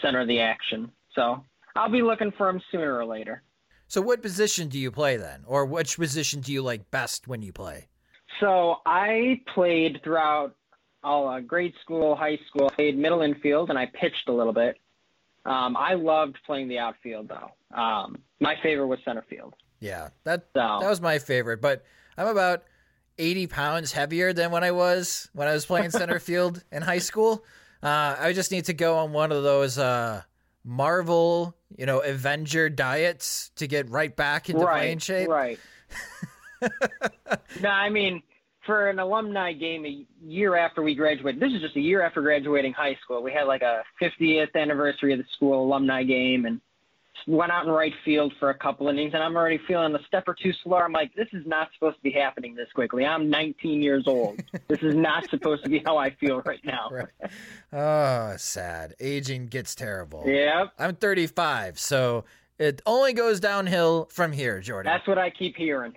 center 0.02 0.20
of 0.20 0.28
the 0.28 0.42
action. 0.42 0.92
So 1.14 1.42
I'll 1.76 1.90
be 1.90 2.02
looking 2.02 2.34
for 2.38 2.50
him 2.50 2.62
sooner 2.72 2.98
or 2.98 3.06
later. 3.06 3.42
So, 3.88 4.02
what 4.02 4.22
position 4.22 4.68
do 4.68 4.80
you 4.80 4.92
play 4.92 5.16
then, 5.16 5.44
or 5.46 5.66
which 5.66 5.98
position 5.98 6.42
do 6.42 6.52
you 6.52 6.62
like 6.64 6.90
best 6.90 7.28
when 7.28 7.42
you 7.44 7.54
play? 7.54 7.88
So 8.40 8.78
I 8.86 9.42
played 9.54 10.02
throughout 10.04 10.56
all 11.04 11.28
uh, 11.28 11.40
grade 11.40 11.74
school, 11.82 12.16
high 12.16 12.40
school. 12.48 12.70
I 12.72 12.76
played 12.76 12.98
middle 12.98 13.22
infield, 13.22 13.70
and 13.70 13.80
I 13.80 13.86
pitched 13.86 14.28
a 14.28 14.34
little 14.34 14.54
bit. 14.54 14.78
Um, 15.46 15.78
I 15.78 15.94
loved 15.94 16.38
playing 16.46 16.68
the 16.68 16.80
outfield, 16.80 17.30
though. 17.30 17.80
Um, 17.80 18.18
my 18.40 18.56
favorite 18.64 18.88
was 18.88 19.00
center 19.06 19.24
field. 19.30 19.54
Yeah, 19.80 20.10
that 20.24 20.48
so. 20.54 20.80
that 20.82 20.90
was 20.90 21.02
my 21.02 21.20
favorite. 21.20 21.62
But 21.62 21.84
I'm 22.18 22.28
about 22.28 22.64
80 23.18 23.48
pounds 23.48 23.92
heavier 23.92 24.34
than 24.34 24.52
when 24.52 24.64
I 24.64 24.72
was 24.72 25.30
when 25.34 25.48
I 25.48 25.54
was 25.54 25.66
playing 25.66 25.90
center 25.92 26.20
field 26.20 26.64
in 26.72 26.82
high 26.82 27.00
school. 27.00 27.46
Uh, 27.84 28.16
I 28.20 28.34
just 28.34 28.52
need 28.52 28.66
to 28.66 28.74
go 28.74 28.98
on 28.98 29.14
one 29.14 29.32
of 29.32 29.44
those 29.44 29.78
uh, 29.78 30.24
Marvel, 30.64 31.56
you 31.78 31.86
know, 31.86 32.00
Avenger 32.00 32.70
diets 32.70 33.52
to 33.58 33.68
get 33.68 33.90
right 33.92 34.16
back 34.16 34.50
into 34.50 34.66
right, 34.66 34.80
playing 34.80 35.00
shape. 35.00 35.30
Right. 35.30 35.60
no, 37.62 37.70
I 37.70 37.90
mean, 37.90 38.22
for 38.66 38.90
an 38.90 39.00
alumni 39.00 39.54
game 39.54 39.86
a 39.86 40.06
year 40.24 40.56
after 40.56 40.82
we 40.82 40.96
graduated, 40.96 41.42
this 41.42 41.52
is 41.54 41.62
just 41.62 41.76
a 41.76 41.82
year 41.82 42.02
after 42.02 42.22
graduating 42.22 42.74
high 42.74 42.98
school. 43.04 43.22
We 43.22 43.32
had 43.32 43.44
like 43.44 43.62
a 43.62 43.84
50th 44.02 44.56
anniversary 44.56 45.14
of 45.14 45.20
the 45.20 45.26
school 45.36 45.64
alumni 45.64 46.04
game 46.04 46.46
and 46.46 46.60
went 47.28 47.52
out 47.52 47.66
in 47.66 47.72
right 47.72 47.94
field 48.04 48.34
for 48.40 48.50
a 48.50 48.54
couple 48.58 48.88
innings, 48.88 49.14
and 49.14 49.24
I'm 49.24 49.36
already 49.36 49.60
feeling 49.68 49.96
a 49.96 50.04
step 50.08 50.28
or 50.28 50.36
two 50.36 50.52
slower. 50.64 50.86
I'm 50.86 50.92
like, 50.92 51.14
this 51.16 51.28
is 51.34 51.46
not 51.46 51.70
supposed 51.74 51.98
to 51.98 52.04
be 52.04 52.12
happening 52.12 52.56
this 52.56 52.68
quickly. 52.74 53.06
I'm 53.06 53.30
19 53.30 53.82
years 53.82 54.04
old. 54.08 54.42
this 54.68 54.80
is 54.82 54.96
not 54.96 55.30
supposed 55.30 55.64
to 55.64 55.70
be 55.70 55.82
how 55.86 55.98
I 55.98 56.12
feel 56.12 56.42
right 56.42 56.64
now. 56.64 56.90
Right. 56.96 57.10
Oh, 57.74 58.36
sad. 58.38 58.94
Aging 59.02 59.48
gets 59.48 59.76
terrible. 59.76 60.24
Yep. 60.26 60.74
I'm 60.80 60.96
35, 60.96 61.78
so 61.78 62.24
it 62.58 62.82
only 62.86 63.12
goes 63.12 63.40
downhill 63.42 64.08
from 64.12 64.32
here, 64.32 64.62
Jordan. 64.62 64.90
That's 64.90 65.06
what 65.08 65.18
I 65.18 65.30
keep 65.30 65.58
hearing. 65.58 65.94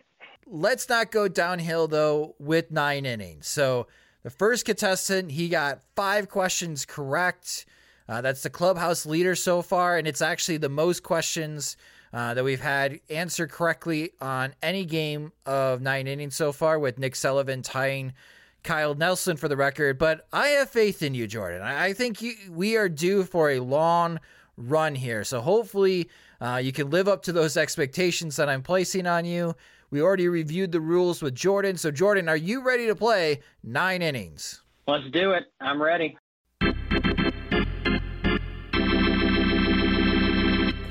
Let's 0.50 0.88
not 0.88 1.10
go 1.10 1.28
downhill 1.28 1.88
though 1.88 2.34
with 2.38 2.70
nine 2.70 3.04
innings. 3.04 3.46
So 3.46 3.86
the 4.22 4.30
first 4.30 4.64
contestant, 4.64 5.30
he 5.32 5.48
got 5.48 5.80
five 5.94 6.28
questions 6.28 6.84
correct. 6.84 7.66
Uh, 8.08 8.22
that's 8.22 8.42
the 8.42 8.50
clubhouse 8.50 9.04
leader 9.04 9.34
so 9.34 9.60
far, 9.60 9.98
and 9.98 10.08
it's 10.08 10.22
actually 10.22 10.56
the 10.56 10.68
most 10.68 11.02
questions 11.02 11.76
uh, 12.12 12.32
that 12.32 12.42
we've 12.42 12.60
had 12.60 13.00
answer 13.10 13.46
correctly 13.46 14.12
on 14.20 14.54
any 14.62 14.86
game 14.86 15.30
of 15.44 15.82
nine 15.82 16.06
innings 16.06 16.34
so 16.34 16.50
far, 16.50 16.78
with 16.78 16.98
Nick 16.98 17.14
Sullivan 17.14 17.60
tying 17.60 18.14
Kyle 18.62 18.94
Nelson 18.94 19.36
for 19.36 19.48
the 19.48 19.56
record. 19.56 19.98
But 19.98 20.26
I 20.32 20.48
have 20.48 20.70
faith 20.70 21.02
in 21.02 21.14
you, 21.14 21.26
Jordan. 21.26 21.60
I, 21.60 21.86
I 21.86 21.92
think 21.92 22.22
you, 22.22 22.32
we 22.50 22.76
are 22.76 22.88
due 22.88 23.24
for 23.24 23.50
a 23.50 23.60
long 23.60 24.18
run 24.56 24.94
here. 24.94 25.22
So 25.22 25.40
hopefully 25.40 26.08
uh, 26.40 26.60
you 26.62 26.72
can 26.72 26.90
live 26.90 27.08
up 27.08 27.22
to 27.24 27.32
those 27.32 27.56
expectations 27.56 28.36
that 28.36 28.48
I'm 28.48 28.62
placing 28.62 29.06
on 29.06 29.24
you. 29.24 29.54
We 29.90 30.02
already 30.02 30.28
reviewed 30.28 30.72
the 30.72 30.80
rules 30.80 31.22
with 31.22 31.34
Jordan. 31.34 31.76
So, 31.78 31.90
Jordan, 31.90 32.28
are 32.28 32.36
you 32.36 32.62
ready 32.62 32.86
to 32.86 32.94
play 32.94 33.40
nine 33.62 34.02
innings? 34.02 34.62
Let's 34.86 35.08
do 35.12 35.32
it. 35.32 35.44
I'm 35.60 35.80
ready. 35.80 36.16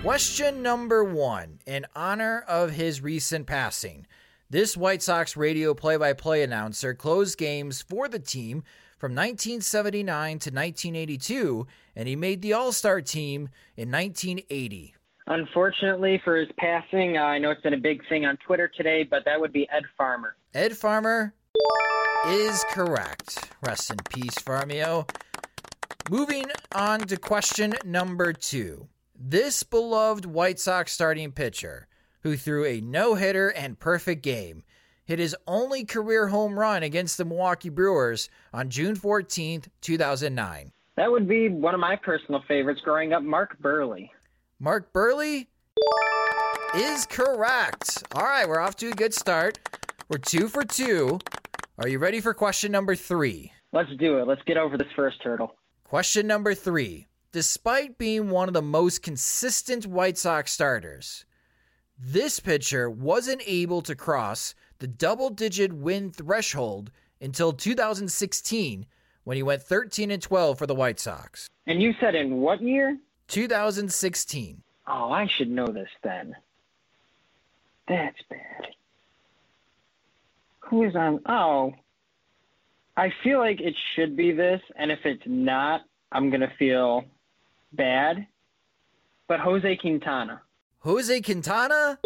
Question 0.02 0.64
number 0.64 1.04
one 1.04 1.60
In 1.66 1.86
honor 1.96 2.44
of 2.48 2.72
his 2.72 3.02
recent 3.02 3.46
passing, 3.46 4.08
this 4.50 4.78
White 4.78 5.04
Sox 5.04 5.36
radio 5.36 5.74
play 5.74 5.98
by 5.98 6.14
play 6.14 6.42
announcer 6.42 6.94
closed 6.94 7.38
games 7.38 7.82
for 7.82 8.08
the 8.08 8.20
team 8.20 8.64
from 8.98 9.12
1979 9.12 10.30
to 10.40 10.50
1982, 10.50 11.68
and 11.96 12.08
he 12.08 12.16
made 12.16 12.42
the 12.42 12.54
All 12.54 12.72
Star 12.72 13.02
team 13.02 13.50
in 13.76 13.92
1980. 13.92 14.96
Unfortunately 15.28 16.22
for 16.24 16.38
his 16.38 16.48
passing, 16.58 17.18
uh, 17.18 17.22
I 17.22 17.38
know 17.38 17.52
it's 17.52 17.62
been 17.62 17.74
a 17.74 17.78
big 17.78 18.02
thing 18.08 18.26
on 18.26 18.38
Twitter 18.38 18.70
today, 18.70 19.04
but 19.04 19.26
that 19.26 19.40
would 19.40 19.52
be 19.52 19.68
Ed 19.70 19.84
Farmer. 19.98 20.36
Ed 20.54 20.78
Farmer 20.78 21.34
is 22.28 22.64
correct. 22.72 23.52
Rest 23.62 23.92
in 23.92 23.98
peace, 24.10 24.36
Farmio. 24.36 25.10
Moving 26.10 26.46
on 26.74 27.02
to 27.02 27.18
question 27.18 27.76
number 27.84 28.32
two. 28.32 28.88
This 29.20 29.64
beloved 29.64 30.26
White 30.26 30.60
Sox 30.60 30.94
starting 30.94 31.34
pitcher, 31.34 31.88
who 32.22 32.38
threw 32.38 32.66
a 32.66 32.80
no 32.80 33.16
hitter 33.16 33.50
and 33.50 33.78
perfect 33.78 34.24
game, 34.24 34.64
hit 35.04 35.20
his 35.20 35.36
only 35.46 35.84
career 35.84 36.28
home 36.28 36.58
run 36.58 36.84
against 36.84 37.18
the 37.18 37.26
Milwaukee 37.26 37.70
Brewers 37.70 38.30
on 38.54 38.70
June 38.70 38.96
14th, 38.96 39.68
2009. 39.82 40.72
That 40.96 41.12
would 41.12 41.28
be 41.28 41.50
one 41.50 41.74
of 41.74 41.80
my 41.80 41.98
personal 41.98 42.42
favorites 42.48 42.82
growing 42.84 43.12
up, 43.12 43.24
Mark 43.24 43.58
Buehrle. 43.62 44.10
Mark 44.60 44.92
Buehrle 44.92 45.46
is 46.76 47.06
correct. 47.06 48.04
All 48.16 48.24
right, 48.24 48.50
we're 48.50 48.60
off 48.60 48.76
to 48.78 48.88
a 48.88 48.94
good 48.94 49.14
start. 49.14 49.60
We're 50.10 50.18
two 50.18 50.48
for 50.48 50.64
two. 50.64 51.20
Are 51.78 51.88
you 51.88 52.00
ready 52.00 52.22
for 52.22 52.34
question 52.34 52.72
number 52.72 52.96
three? 52.96 53.52
Let's 53.72 53.92
do 54.00 54.18
it. 54.18 54.28
Let's 54.28 54.42
get 54.48 54.58
over 54.58 54.76
this 54.76 54.88
first 54.96 55.18
hurdle. 55.22 55.54
Question 55.84 56.26
number 56.26 56.56
three. 56.56 57.06
Despite 57.32 58.00
being 58.00 58.32
one 58.32 58.48
of 58.48 58.56
the 58.56 58.64
most 58.64 59.04
consistent 59.04 59.86
White 59.86 60.18
Sox 60.18 60.54
starters, 60.54 61.26
this 62.00 62.40
pitcher 62.40 62.90
wasn't 62.90 63.44
able 63.46 63.84
to 63.84 63.96
cross 63.96 64.56
the 64.80 64.88
double 64.88 65.30
digit 65.30 65.72
win 65.72 66.10
threshold 66.10 66.90
until 67.22 67.54
2016 67.54 68.88
when 69.24 69.38
he 69.38 69.44
went 69.44 69.62
13 69.62 70.10
and 70.10 70.22
12 70.22 70.58
for 70.58 70.66
the 70.66 70.74
White 70.74 71.00
Sox. 71.00 71.48
And 71.68 71.80
you 71.80 71.94
said 72.00 72.16
in 72.16 72.38
what 72.38 72.60
year? 72.60 72.98
2016. 73.28 74.62
Oh, 74.88 75.12
I 75.12 75.28
should 75.38 75.50
know 75.50 75.68
this 75.68 75.90
then. 76.04 76.36
That's 77.88 78.18
bad. 78.30 78.68
Who 80.62 80.84
is 80.84 80.96
on? 80.96 81.22
Oh, 81.28 81.74
I 82.96 83.14
feel 83.24 83.40
like 83.40 83.62
it 83.62 83.76
should 83.96 84.16
be 84.18 84.32
this, 84.32 84.62
and 84.76 84.92
if 84.92 85.00
it's 85.06 85.24
not, 85.26 85.82
I'm 86.12 86.30
gonna 86.30 86.52
feel 86.58 87.06
bad. 87.74 88.28
But 89.28 89.40
Jose 89.40 89.76
Quintana. 89.78 90.42
Jose 90.80 91.22
Quintana 91.22 92.00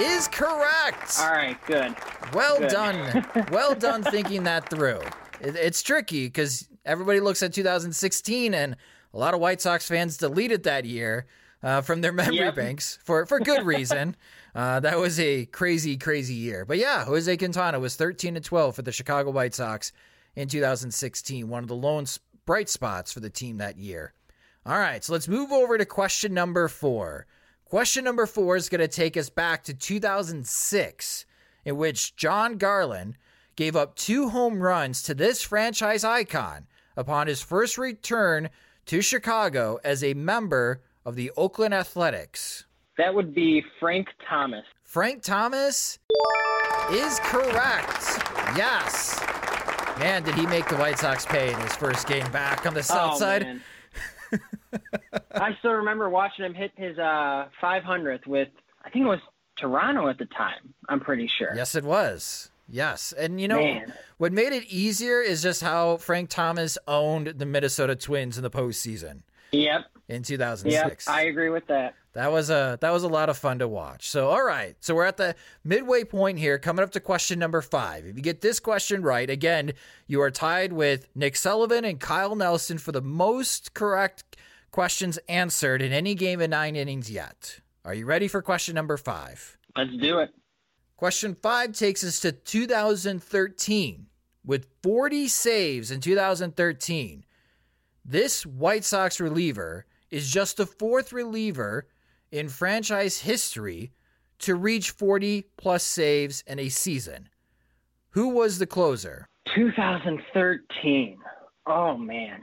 is 0.00 0.28
correct. 0.28 1.18
All 1.20 1.30
right, 1.30 1.56
good. 1.66 1.94
Well 2.32 2.58
Good. 2.58 2.70
done. 2.70 3.26
well 3.50 3.74
done 3.74 4.02
thinking 4.02 4.44
that 4.44 4.68
through. 4.68 5.00
It, 5.40 5.56
it's 5.56 5.82
tricky 5.82 6.26
because 6.26 6.68
everybody 6.84 7.20
looks 7.20 7.42
at 7.42 7.52
2016 7.52 8.54
and 8.54 8.76
a 9.16 9.18
lot 9.18 9.32
of 9.34 9.40
White 9.40 9.62
Sox 9.62 9.88
fans 9.88 10.18
deleted 10.18 10.64
that 10.64 10.84
year 10.84 11.26
uh, 11.62 11.80
from 11.80 12.02
their 12.02 12.12
memory 12.12 12.36
Yep. 12.36 12.54
banks 12.54 12.98
for, 13.02 13.24
for 13.24 13.40
good 13.40 13.64
reason. 13.64 14.14
uh, 14.54 14.80
that 14.80 14.98
was 14.98 15.18
a 15.18 15.46
crazy, 15.46 15.96
crazy 15.96 16.34
year. 16.34 16.64
But 16.66 16.76
yeah, 16.78 17.04
Jose 17.06 17.34
Quintana 17.38 17.80
was 17.80 17.96
13 17.96 18.36
and 18.36 18.44
12 18.44 18.76
for 18.76 18.82
the 18.82 18.92
Chicago 18.92 19.30
White 19.30 19.54
Sox 19.54 19.92
in 20.34 20.48
2016, 20.48 21.48
one 21.48 21.64
of 21.64 21.68
the 21.68 21.74
lone 21.74 22.04
bright 22.44 22.68
spots 22.68 23.10
for 23.10 23.20
the 23.20 23.30
team 23.30 23.56
that 23.56 23.78
year. 23.78 24.12
All 24.66 24.78
right, 24.78 25.02
so 25.02 25.14
let's 25.14 25.28
move 25.28 25.50
over 25.50 25.78
to 25.78 25.86
question 25.86 26.34
number 26.34 26.68
four. 26.68 27.26
Question 27.64 28.04
number 28.04 28.26
four 28.26 28.56
is 28.56 28.68
going 28.68 28.80
to 28.80 28.88
take 28.88 29.16
us 29.16 29.30
back 29.30 29.64
to 29.64 29.74
2006, 29.74 31.24
in 31.64 31.76
which 31.76 32.14
Jon 32.16 32.58
Garland 32.58 33.16
gave 33.56 33.74
up 33.76 33.94
two 33.96 34.28
home 34.28 34.60
runs 34.60 35.02
to 35.04 35.14
this 35.14 35.40
franchise 35.42 36.04
icon 36.04 36.66
upon 36.96 37.26
his 37.26 37.40
first 37.40 37.78
return 37.78 38.50
to 38.86 39.02
Chicago 39.02 39.78
as 39.84 40.02
a 40.02 40.14
member 40.14 40.80
of 41.04 41.16
the 41.16 41.30
Oakland 41.36 41.74
Athletics. 41.74 42.64
That 42.98 43.14
would 43.14 43.34
be 43.34 43.62
Frank 43.78 44.08
Thomas. 44.28 44.64
Frank 44.84 45.22
Thomas 45.22 45.98
is 46.90 47.20
correct. 47.24 48.22
Yes. 48.56 49.20
Man, 49.98 50.22
did 50.22 50.34
he 50.34 50.46
make 50.46 50.68
the 50.68 50.76
White 50.76 50.98
Sox 50.98 51.26
pay 51.26 51.52
in 51.52 51.58
his 51.60 51.74
first 51.74 52.06
game 52.06 52.30
back 52.30 52.66
on 52.66 52.74
the 52.74 52.82
south 52.82 53.14
oh, 53.16 53.18
side? 53.18 53.42
Man. 53.42 53.62
I 55.34 55.56
still 55.58 55.72
remember 55.72 56.08
watching 56.08 56.44
him 56.44 56.54
hit 56.54 56.72
his 56.76 56.98
uh 56.98 57.48
500th 57.62 58.26
with 58.26 58.48
I 58.84 58.90
think 58.90 59.04
it 59.04 59.08
was 59.08 59.20
Toronto 59.56 60.08
at 60.08 60.18
the 60.18 60.26
time. 60.26 60.74
I'm 60.88 61.00
pretty 61.00 61.28
sure. 61.38 61.52
Yes, 61.54 61.74
it 61.74 61.84
was. 61.84 62.50
Yes. 62.68 63.12
And 63.16 63.40
you 63.40 63.48
know, 63.48 63.58
Man. 63.60 63.92
what 64.18 64.32
made 64.32 64.52
it 64.52 64.64
easier 64.64 65.20
is 65.20 65.42
just 65.42 65.62
how 65.62 65.96
Frank 65.98 66.30
Thomas 66.30 66.76
owned 66.88 67.28
the 67.28 67.46
Minnesota 67.46 67.94
Twins 67.96 68.36
in 68.36 68.42
the 68.42 68.50
postseason 68.50 69.22
Yep. 69.52 69.86
in 70.08 70.16
Yep. 70.16 70.24
2006. 70.24 71.08
I 71.08 71.22
agree 71.22 71.50
with 71.50 71.66
that. 71.68 71.94
That 72.14 72.32
was 72.32 72.48
a 72.48 72.78
that 72.80 72.90
was 72.92 73.02
a 73.02 73.08
lot 73.08 73.28
of 73.28 73.36
fun 73.36 73.58
to 73.58 73.68
watch. 73.68 74.08
So 74.08 74.30
all 74.30 74.42
right, 74.42 74.74
so 74.80 74.94
we're 74.94 75.04
at 75.04 75.18
the 75.18 75.34
midway 75.64 76.02
point 76.02 76.38
here, 76.38 76.58
coming 76.58 76.82
up 76.82 76.90
to 76.92 77.00
question 77.00 77.38
number 77.38 77.60
five. 77.60 78.06
If 78.06 78.16
you 78.16 78.22
get 78.22 78.40
this 78.40 78.58
question 78.58 79.02
right, 79.02 79.28
again, 79.28 79.72
you 80.06 80.22
are 80.22 80.30
tied 80.30 80.72
with 80.72 81.08
Nick 81.14 81.36
Sullivan 81.36 81.84
and 81.84 82.00
Kyle 82.00 82.34
Nelson 82.34 82.78
for 82.78 82.90
the 82.90 83.02
most 83.02 83.74
correct 83.74 84.36
questions 84.70 85.18
answered 85.28 85.82
in 85.82 85.92
any 85.92 86.14
game 86.14 86.40
in 86.40 86.50
nine 86.50 86.74
innings 86.74 87.10
yet. 87.10 87.60
Are 87.84 87.92
you 87.94 88.06
ready 88.06 88.28
for 88.28 88.40
question 88.40 88.74
number 88.74 88.96
five? 88.96 89.58
Let's 89.76 89.94
do 90.00 90.18
it. 90.20 90.30
Question 90.96 91.36
five 91.42 91.72
takes 91.72 92.02
us 92.02 92.20
to 92.20 92.32
2013 92.32 94.06
with 94.46 94.66
40 94.82 95.28
saves 95.28 95.90
in 95.90 96.00
2013. 96.00 97.24
This 98.02 98.46
White 98.46 98.84
Sox 98.84 99.20
reliever 99.20 99.84
is 100.10 100.32
just 100.32 100.56
the 100.56 100.64
fourth 100.64 101.12
reliever 101.12 101.86
in 102.30 102.48
franchise 102.48 103.18
history 103.18 103.92
to 104.38 104.54
reach 104.54 104.90
40 104.90 105.44
plus 105.58 105.82
saves 105.82 106.42
in 106.46 106.58
a 106.58 106.70
season. 106.70 107.28
Who 108.10 108.28
was 108.28 108.58
the 108.58 108.66
closer? 108.66 109.26
2013. 109.54 111.18
Oh 111.66 111.98
man. 111.98 112.42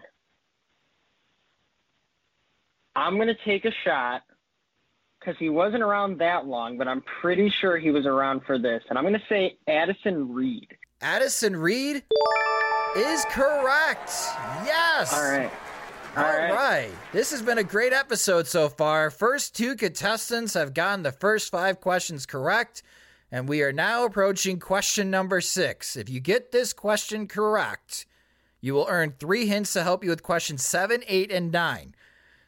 I'm 2.95 3.17
gonna 3.17 3.33
take 3.45 3.65
a 3.65 3.71
shot 3.83 4.21
because 5.23 5.37
he 5.39 5.49
wasn't 5.49 5.83
around 5.83 6.19
that 6.19 6.45
long, 6.47 6.77
but 6.77 6.87
I'm 6.87 7.01
pretty 7.21 7.49
sure 7.49 7.77
he 7.77 7.91
was 7.91 8.05
around 8.05 8.41
for 8.45 8.57
this, 8.57 8.83
and 8.89 8.97
I'm 8.97 9.03
gonna 9.03 9.21
say 9.29 9.57
Addison 9.67 10.33
Reed. 10.33 10.67
Addison 11.01 11.55
Reed 11.55 12.03
is 12.95 13.25
correct. 13.29 14.09
Yes. 14.65 15.13
All 15.13 15.23
right. 15.29 15.51
All 16.15 16.23
All 16.23 16.31
right. 16.37 16.51
right. 16.53 16.91
This 17.11 17.31
has 17.31 17.41
been 17.41 17.57
a 17.57 17.63
great 17.63 17.91
episode 17.91 18.45
so 18.47 18.69
far. 18.69 19.09
First 19.09 19.55
two 19.55 19.75
contestants 19.75 20.53
have 20.53 20.73
gotten 20.73 21.03
the 21.03 21.11
first 21.11 21.49
five 21.51 21.81
questions 21.81 22.25
correct, 22.25 22.83
and 23.31 23.49
we 23.49 23.63
are 23.63 23.73
now 23.73 24.05
approaching 24.05 24.59
question 24.59 25.09
number 25.09 25.41
six. 25.41 25.95
If 25.95 26.09
you 26.09 26.19
get 26.19 26.51
this 26.51 26.71
question 26.71 27.27
correct, 27.27 28.05
you 28.61 28.73
will 28.73 28.85
earn 28.87 29.13
three 29.19 29.47
hints 29.47 29.73
to 29.73 29.83
help 29.83 30.03
you 30.03 30.09
with 30.11 30.23
questions 30.23 30.63
seven, 30.63 31.03
eight, 31.07 31.31
and 31.31 31.51
nine. 31.51 31.95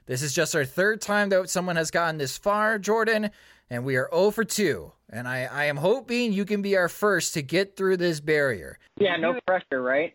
This 0.06 0.22
is 0.22 0.34
just 0.34 0.56
our 0.56 0.66
third 0.66 1.02
time 1.02 1.30
that 1.30 1.50
someone 1.50 1.78
has 1.78 1.90
gotten 1.90 2.18
this 2.18 2.38
far, 2.38 2.78
Jordan, 2.78 3.32
and 3.70 3.84
we 3.84 3.96
are 3.96 4.08
0 4.14 4.32
for 4.32 4.44
2. 4.44 4.92
And 5.10 5.28
I, 5.28 5.46
I 5.46 5.66
am 5.66 5.78
hoping 5.78 6.32
you 6.32 6.46
can 6.46 6.62
be 6.62 6.78
our 6.78 6.90
first 6.90 7.34
to 7.34 7.42
get 7.42 7.76
through 7.76 7.98
this 7.98 8.20
barrier. 8.20 8.78
Yeah, 9.00 9.16
no 9.18 9.40
pressure, 9.48 9.82
right? 9.82 10.14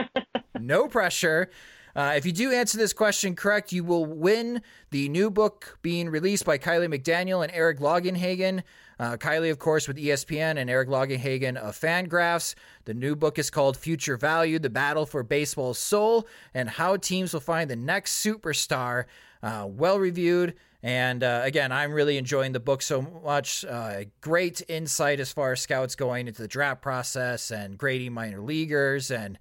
no 0.60 0.88
pressure. 0.88 1.50
Uh, 1.94 2.14
if 2.16 2.26
you 2.26 2.32
do 2.32 2.52
answer 2.52 2.78
this 2.78 2.92
question 2.92 3.34
correct, 3.34 3.72
you 3.72 3.82
will 3.82 4.06
win 4.06 4.62
the 4.90 5.08
new 5.08 5.30
book 5.30 5.78
being 5.82 6.08
released 6.08 6.44
by 6.44 6.58
Kiley 6.58 6.86
McDaniel 6.86 7.42
and 7.42 7.52
Eric 7.52 7.78
Longenhagen. 7.78 8.62
Uh, 9.00 9.16
Kiley, 9.16 9.50
of 9.50 9.58
course, 9.58 9.88
with 9.88 9.96
ESPN, 9.96 10.58
and 10.58 10.68
Eric 10.68 10.88
Longenhagen 10.88 11.56
of 11.56 11.76
Fangraphs. 11.76 12.54
The 12.84 12.94
new 12.94 13.16
book 13.16 13.38
is 13.38 13.50
called 13.50 13.76
Future 13.76 14.16
Value 14.16 14.58
The 14.58 14.70
Battle 14.70 15.06
for 15.06 15.22
Baseball's 15.22 15.78
Soul 15.78 16.26
and 16.54 16.68
How 16.68 16.96
Teams 16.96 17.32
Will 17.32 17.40
Find 17.40 17.70
the 17.70 17.76
Next 17.76 18.24
Superstar. 18.24 19.04
Uh, 19.42 19.66
well 19.68 19.98
reviewed. 19.98 20.54
And 20.82 21.24
uh, 21.24 21.40
again, 21.44 21.72
I'm 21.72 21.92
really 21.92 22.18
enjoying 22.18 22.52
the 22.52 22.60
book 22.60 22.82
so 22.82 23.02
much. 23.02 23.64
Uh, 23.64 24.04
great 24.20 24.62
insight 24.68 25.18
as 25.20 25.32
far 25.32 25.52
as 25.52 25.60
scouts 25.60 25.96
going 25.96 26.28
into 26.28 26.40
the 26.40 26.48
draft 26.48 26.82
process 26.82 27.50
and 27.50 27.76
grading 27.76 28.12
minor 28.12 28.40
leaguers 28.40 29.10
and 29.10 29.38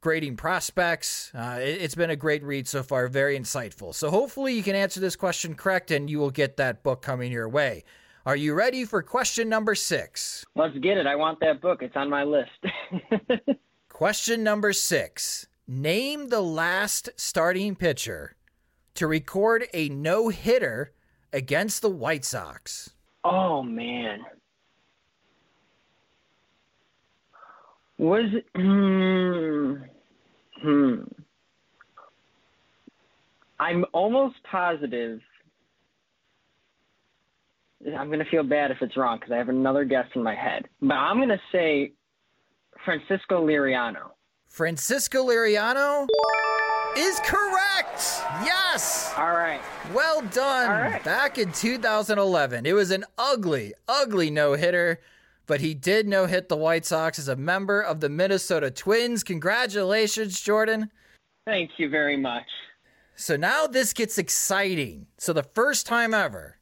grading 0.00 0.36
prospects. 0.36 1.30
Uh, 1.34 1.58
it, 1.60 1.80
has 1.80 1.94
been 1.94 2.10
a 2.10 2.16
great 2.16 2.42
read 2.42 2.66
so 2.66 2.82
far, 2.82 3.06
very 3.06 3.38
insightful. 3.38 3.94
So 3.94 4.10
hopefully 4.10 4.54
you 4.54 4.62
can 4.62 4.74
answer 4.74 4.98
this 4.98 5.14
question 5.14 5.54
correct 5.54 5.90
and 5.90 6.10
you 6.10 6.18
will 6.18 6.30
get 6.30 6.56
that 6.56 6.82
book 6.82 7.02
coming 7.02 7.30
your 7.30 7.48
way. 7.48 7.84
Are 8.26 8.36
you 8.36 8.52
ready 8.54 8.84
for 8.84 9.02
question 9.02 9.48
number 9.48 9.74
six? 9.74 10.44
Let's 10.54 10.76
get 10.78 10.98
it. 10.98 11.06
I 11.06 11.16
want 11.16 11.40
that 11.40 11.60
book. 11.60 11.82
It's 11.82 11.96
on 11.96 12.10
my 12.10 12.24
list. 12.24 12.50
Question 13.88 14.42
number 14.42 14.72
six 14.72 15.46
Name 15.66 16.28
the 16.28 16.40
last 16.40 17.10
starting 17.16 17.74
pitcher 17.74 18.34
to 19.00 19.06
record 19.06 19.66
a 19.72 19.88
no 19.88 20.28
hitter 20.28 20.92
against 21.32 21.80
the 21.80 21.88
White 21.88 22.22
Sox. 22.22 22.90
oh 23.24 23.62
man. 23.62 24.18
Was 27.96 28.26
it, 28.34 28.44
hmm, 28.54 29.76
hmm. 30.60 31.02
I'm 33.58 33.86
almost 33.94 34.36
positive. 34.50 35.20
I'm 37.98 38.08
going 38.08 38.18
to 38.18 38.30
feel 38.30 38.42
bad 38.42 38.70
if 38.70 38.82
it's 38.82 38.98
wrong 38.98 39.16
because 39.18 39.32
I 39.32 39.38
have 39.38 39.48
another 39.48 39.84
guess 39.84 40.08
in 40.14 40.22
my 40.22 40.34
head. 40.34 40.68
But 40.82 40.96
I'm 40.96 41.16
going 41.16 41.30
to 41.30 41.40
say 41.50 41.92
Francisco 42.84 43.46
Liriano. 43.46 44.10
Francisco 44.48 45.26
Liriano 45.26 46.06
is 46.96 47.20
correct. 47.20 48.22
Yes. 48.44 49.12
All 49.16 49.32
right. 49.32 49.60
Well 49.94 50.22
done. 50.22 50.70
All 50.70 50.90
right. 50.90 51.04
Back 51.04 51.38
in 51.38 51.52
2011, 51.52 52.66
it 52.66 52.72
was 52.72 52.90
an 52.90 53.04
ugly, 53.18 53.74
ugly 53.88 54.30
no 54.30 54.54
hitter, 54.54 55.00
but 55.46 55.60
he 55.60 55.74
did 55.74 56.06
no 56.08 56.26
hit 56.26 56.48
the 56.48 56.56
White 56.56 56.84
Sox 56.84 57.18
as 57.18 57.28
a 57.28 57.36
member 57.36 57.80
of 57.80 58.00
the 58.00 58.08
Minnesota 58.08 58.70
Twins. 58.70 59.22
Congratulations, 59.22 60.40
Jordan. 60.40 60.90
Thank 61.46 61.72
you 61.78 61.88
very 61.88 62.16
much. 62.16 62.46
So 63.16 63.36
now 63.36 63.66
this 63.66 63.92
gets 63.92 64.18
exciting. 64.18 65.06
So, 65.18 65.32
the 65.32 65.42
first 65.42 65.86
time 65.86 66.14
ever, 66.14 66.56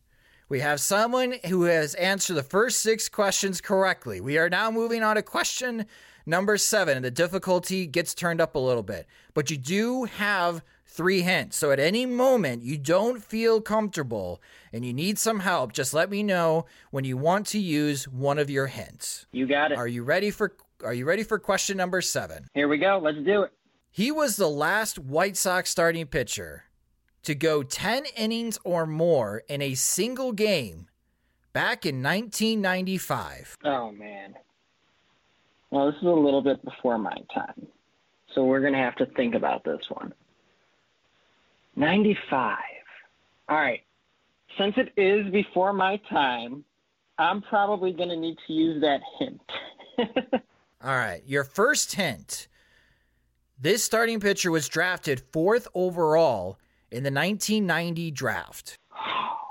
we 0.49 0.61
have 0.61 0.81
someone 0.81 1.35
who 1.47 1.65
has 1.65 1.95
answered 1.95 2.35
the 2.35 2.43
first 2.43 2.81
six 2.81 3.09
questions 3.09 3.61
correctly. 3.61 4.21
We 4.21 4.39
are 4.39 4.49
now 4.49 4.71
moving 4.71 5.03
on 5.03 5.17
to 5.17 5.23
question 5.23 5.87
number 6.29 6.57
seven, 6.57 6.97
and 6.97 7.05
the 7.05 7.11
difficulty 7.11 7.87
gets 7.87 8.15
turned 8.15 8.41
up 8.41 8.55
a 8.55 8.59
little 8.59 8.83
bit. 8.83 9.07
But 9.35 9.51
you 9.51 9.57
do 9.57 10.05
have 10.05 10.63
three 10.85 11.23
hints. 11.23 11.57
So 11.57 11.71
at 11.71 11.79
any 11.79 12.07
moment 12.07 12.63
you 12.63 12.77
don't 12.77 13.23
feel 13.23 13.61
comfortable 13.61 14.43
and 14.73 14.85
you 14.85 14.93
need 14.93 15.19
some 15.19 15.41
help, 15.41 15.73
just 15.73 15.95
let 15.95 16.11
me 16.11 16.23
know 16.23 16.67
when 16.91 17.05
you 17.05 17.17
want 17.17 17.47
to 17.49 17.59
use 17.59 18.09
one 18.09 18.39
of 18.39 18.51
your 18.51 18.67
hints. 18.67 19.27
You 19.33 19.47
got 19.47 19.73
it. 19.73 19.79
Are 19.79 19.87
you 19.87 20.03
ready 20.03 20.31
for 20.31 20.55
are 20.85 20.95
you 20.95 21.05
ready 21.05 21.25
for 21.25 21.39
question 21.39 21.77
number 21.77 22.01
7? 22.01 22.47
Here 22.55 22.69
we 22.69 22.79
go. 22.79 23.01
Let's 23.03 23.19
do 23.25 23.43
it. 23.43 23.53
He 23.91 24.13
was 24.13 24.37
the 24.37 24.49
last 24.49 24.99
White 24.99 25.37
Sox 25.37 25.71
starting 25.71 26.07
pitcher 26.07 26.65
to 27.23 27.35
go 27.35 27.63
10 27.63 28.05
innings 28.17 28.59
or 28.65 28.87
more 28.87 29.43
in 29.49 29.61
a 29.61 29.75
single 29.75 30.33
game 30.33 30.89
back 31.53 31.85
in 31.85 32.03
1995. 32.03 33.57
Oh 33.65 33.91
man. 33.91 34.35
Well, 35.71 35.87
this 35.87 35.97
is 36.01 36.07
a 36.07 36.11
little 36.11 36.43
bit 36.43 36.65
before 36.65 36.99
my 36.99 37.17
time. 37.35 37.67
So 38.35 38.45
we're 38.45 38.61
going 38.61 38.73
to 38.73 38.79
have 38.79 38.97
to 38.97 39.07
think 39.17 39.35
about 39.35 39.65
this 39.65 39.81
one. 39.91 40.13
95. 41.77 42.59
All 43.49 43.57
right. 43.57 43.81
Since 44.59 44.75
it 44.77 45.01
is 45.01 45.31
before 45.31 45.73
my 45.73 46.01
time, 46.11 46.65
I'm 47.19 47.43
probably 47.43 47.93
going 47.93 48.09
to 48.09 48.17
need 48.17 48.37
to 48.47 48.53
use 48.53 48.81
that 48.83 49.01
hint. 49.19 49.41
All 50.83 50.97
right. 50.97 51.23
Your 51.27 51.45
first 51.45 51.95
hint. 51.95 52.49
This 53.61 53.83
starting 53.83 54.21
pitcher 54.21 54.51
was 54.51 54.69
drafted 54.69 55.23
fourth 55.33 55.69
overall 55.75 56.59
in 56.91 57.03
the 57.03 57.11
1990 57.11 58.11
draft. 58.13 58.79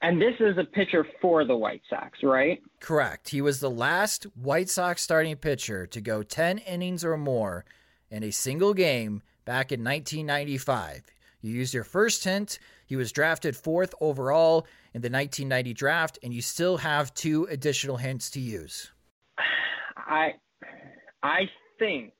And 0.00 0.20
this 0.20 0.34
is 0.38 0.56
a 0.58 0.64
pitcher 0.64 1.04
for 1.20 1.44
the 1.44 1.56
White 1.56 1.82
Sox, 1.90 2.18
right? 2.22 2.60
Correct. 2.80 3.30
He 3.30 3.40
was 3.40 3.58
the 3.58 3.70
last 3.70 4.24
White 4.36 4.70
Sox 4.70 5.02
starting 5.02 5.34
pitcher 5.36 5.86
to 5.88 6.00
go 6.00 6.22
10 6.22 6.58
innings 6.58 7.04
or 7.04 7.16
more 7.16 7.64
in 8.10 8.22
a 8.22 8.30
single 8.30 8.74
game 8.74 9.22
back 9.44 9.72
in 9.72 9.82
1995. 9.82 11.02
You 11.40 11.52
used 11.52 11.74
your 11.74 11.84
first 11.84 12.22
hint. 12.22 12.58
He 12.86 12.96
was 12.96 13.12
drafted 13.12 13.56
fourth 13.56 13.94
overall 14.00 14.66
in 14.94 15.02
the 15.02 15.10
1990 15.10 15.74
draft, 15.74 16.18
and 16.22 16.32
you 16.32 16.42
still 16.42 16.76
have 16.78 17.12
two 17.14 17.44
additional 17.50 17.96
hints 17.96 18.30
to 18.30 18.40
use. 18.40 18.90
I, 19.96 20.34
I 21.22 21.42
think 21.78 22.12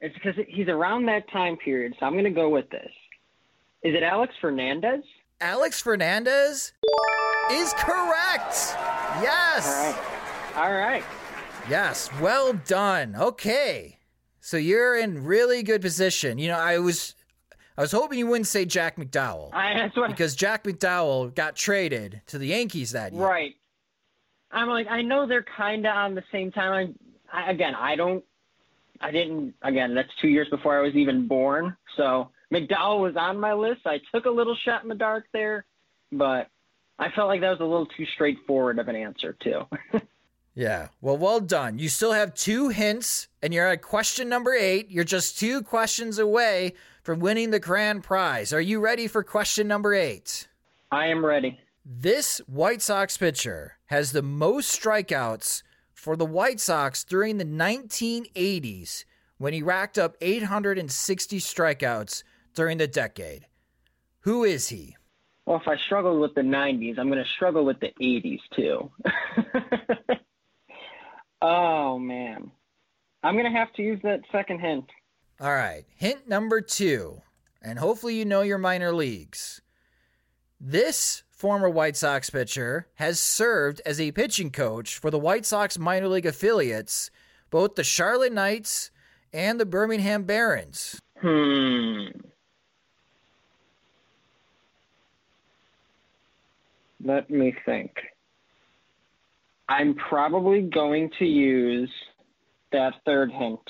it's 0.00 0.14
because 0.14 0.34
he's 0.48 0.68
around 0.68 1.06
that 1.06 1.30
time 1.32 1.56
period, 1.56 1.94
so 1.98 2.06
I'm 2.06 2.12
going 2.12 2.24
to 2.24 2.30
go 2.30 2.48
with 2.48 2.68
this. 2.70 2.90
Is 3.82 3.94
it 3.94 4.02
Alex 4.02 4.34
Fernandez? 4.40 5.02
Alex 5.42 5.80
Fernandez 5.80 6.72
is 7.50 7.72
correct. 7.72 8.54
Yes. 9.20 9.66
All 10.56 10.62
right. 10.62 10.66
All 10.68 10.72
right. 10.72 11.04
Yes. 11.68 12.08
Well 12.20 12.52
done. 12.52 13.16
Okay. 13.16 13.98
So 14.40 14.56
you're 14.56 14.96
in 14.96 15.24
really 15.24 15.64
good 15.64 15.82
position. 15.82 16.38
You 16.38 16.46
know, 16.48 16.58
I 16.58 16.78
was 16.78 17.16
I 17.76 17.80
was 17.80 17.90
hoping 17.90 18.20
you 18.20 18.28
wouldn't 18.28 18.46
say 18.46 18.64
Jack 18.64 18.96
McDowell. 18.96 19.52
I, 19.52 19.90
because 20.06 20.36
Jack 20.36 20.62
McDowell 20.62 21.34
got 21.34 21.56
traded 21.56 22.22
to 22.28 22.38
the 22.38 22.46
Yankees 22.46 22.92
that 22.92 23.12
year. 23.12 23.26
Right. 23.26 23.54
I'm 24.52 24.68
like, 24.68 24.86
I 24.86 25.02
know 25.02 25.26
they're 25.26 25.44
kind 25.56 25.86
of 25.86 25.96
on 25.96 26.14
the 26.14 26.22
same 26.30 26.52
time. 26.52 26.96
I, 27.32 27.50
again, 27.50 27.74
I 27.74 27.96
don't, 27.96 28.22
I 29.00 29.10
didn't, 29.10 29.54
again, 29.62 29.92
that's 29.94 30.10
two 30.20 30.28
years 30.28 30.48
before 30.50 30.78
I 30.78 30.82
was 30.82 30.94
even 30.94 31.26
born. 31.26 31.76
So 31.96 32.30
McDowell 32.52 33.00
was 33.00 33.16
on 33.16 33.40
my 33.40 33.54
list. 33.54 33.80
I 33.86 33.98
took 34.14 34.26
a 34.26 34.30
little 34.30 34.56
shot 34.64 34.82
in 34.82 34.88
the 34.90 34.94
dark 34.94 35.24
there, 35.32 35.64
but 36.10 36.48
I 36.98 37.10
felt 37.10 37.28
like 37.28 37.40
that 37.40 37.50
was 37.50 37.60
a 37.60 37.64
little 37.64 37.86
too 37.86 38.04
straightforward 38.14 38.78
of 38.78 38.88
an 38.88 38.96
answer, 38.96 39.34
too. 39.42 39.62
yeah. 40.54 40.88
Well, 41.00 41.16
well 41.16 41.40
done. 41.40 41.78
You 41.78 41.88
still 41.88 42.12
have 42.12 42.34
two 42.34 42.68
hints, 42.68 43.28
and 43.42 43.54
you're 43.54 43.68
at 43.68 43.80
question 43.80 44.28
number 44.28 44.52
eight. 44.54 44.90
You're 44.90 45.04
just 45.04 45.38
two 45.38 45.62
questions 45.62 46.18
away 46.18 46.74
from 47.02 47.20
winning 47.20 47.50
the 47.50 47.58
grand 47.58 48.04
prize. 48.04 48.52
Are 48.52 48.60
you 48.60 48.80
ready 48.80 49.08
for 49.08 49.22
question 49.22 49.66
number 49.66 49.94
eight? 49.94 50.46
I 50.90 51.06
am 51.06 51.24
ready. 51.24 51.58
This 51.86 52.38
White 52.46 52.82
Sox 52.82 53.16
pitcher 53.16 53.78
has 53.86 54.12
the 54.12 54.22
most 54.22 54.78
strikeouts 54.78 55.62
for 55.94 56.16
the 56.16 56.26
White 56.26 56.60
Sox 56.60 57.02
during 57.02 57.38
the 57.38 57.44
1980s 57.44 59.04
when 59.38 59.52
he 59.52 59.62
racked 59.62 59.98
up 59.98 60.16
860 60.20 61.40
strikeouts 61.40 62.22
during 62.54 62.78
the 62.78 62.86
decade. 62.86 63.46
Who 64.20 64.44
is 64.44 64.68
he? 64.68 64.96
Well, 65.46 65.56
if 65.56 65.66
I 65.66 65.76
struggled 65.76 66.20
with 66.20 66.34
the 66.34 66.42
90s, 66.42 66.98
I'm 66.98 67.10
going 67.10 67.22
to 67.22 67.28
struggle 67.28 67.64
with 67.64 67.80
the 67.80 67.92
80s 68.00 68.40
too. 68.54 68.90
oh, 71.42 71.98
man. 71.98 72.50
I'm 73.24 73.34
going 73.34 73.52
to 73.52 73.58
have 73.58 73.72
to 73.74 73.82
use 73.82 74.00
that 74.04 74.20
second 74.30 74.60
hint. 74.60 74.84
All 75.40 75.52
right. 75.52 75.84
Hint 75.96 76.28
number 76.28 76.60
two, 76.60 77.22
and 77.60 77.78
hopefully 77.78 78.14
you 78.14 78.24
know 78.24 78.42
your 78.42 78.58
minor 78.58 78.92
leagues. 78.92 79.60
This 80.60 81.24
former 81.30 81.68
White 81.68 81.96
Sox 81.96 82.30
pitcher 82.30 82.86
has 82.94 83.18
served 83.18 83.80
as 83.84 84.00
a 84.00 84.12
pitching 84.12 84.52
coach 84.52 84.98
for 84.98 85.10
the 85.10 85.18
White 85.18 85.44
Sox 85.44 85.76
minor 85.76 86.06
league 86.06 86.26
affiliates, 86.26 87.10
both 87.50 87.74
the 87.74 87.82
Charlotte 87.82 88.32
Knights 88.32 88.92
and 89.32 89.58
the 89.58 89.66
Birmingham 89.66 90.22
Barons. 90.22 91.00
Hmm. 91.20 92.06
Let 97.04 97.30
me 97.30 97.54
think. 97.64 97.92
I'm 99.68 99.94
probably 99.94 100.62
going 100.62 101.10
to 101.18 101.24
use 101.24 101.90
that 102.72 102.94
third 103.04 103.32
hint. 103.32 103.60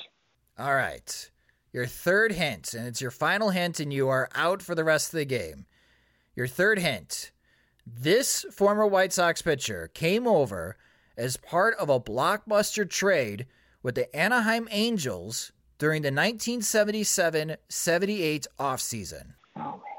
All 0.59 0.75
right. 0.75 1.31
Your 1.73 1.87
third 1.87 2.33
hint, 2.33 2.75
and 2.75 2.87
it's 2.87 3.01
your 3.01 3.11
final 3.11 3.51
hint, 3.51 3.81
and 3.81 3.92
you 3.92 4.09
are 4.09 4.29
out 4.35 4.62
for 4.62 4.75
the 4.75 4.85
rest 4.85 5.12
of 5.12 5.18
the 5.18 5.25
game. 5.25 5.66
Your 6.35 6.47
third 6.47 6.79
hint 6.79 7.33
this 7.87 8.47
former 8.53 8.87
White 8.87 9.12
Sox 9.12 9.42
pitcher 9.42 9.90
came 9.92 10.27
over 10.27 10.77
as 11.16 11.37
part 11.37 11.75
of 11.77 11.88
a 11.88 12.01
blockbuster 12.01 12.88
trade 12.88 13.47
with 13.83 13.97
the 13.97 14.14
Anaheim 14.14 14.68
Angels 14.71 15.53
during 15.79 16.03
the 16.03 16.09
1977 16.09 17.57
78 17.68 18.47
offseason. 18.59 19.35
Oh, 19.57 19.61
man. 19.61 19.92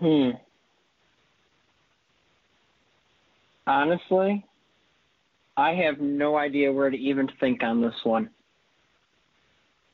Hmm. 0.00 0.30
Honestly, 3.66 4.44
I 5.56 5.72
have 5.72 6.00
no 6.00 6.36
idea 6.36 6.72
where 6.72 6.88
to 6.88 6.96
even 6.96 7.28
think 7.40 7.62
on 7.62 7.82
this 7.82 7.94
one. 8.04 8.30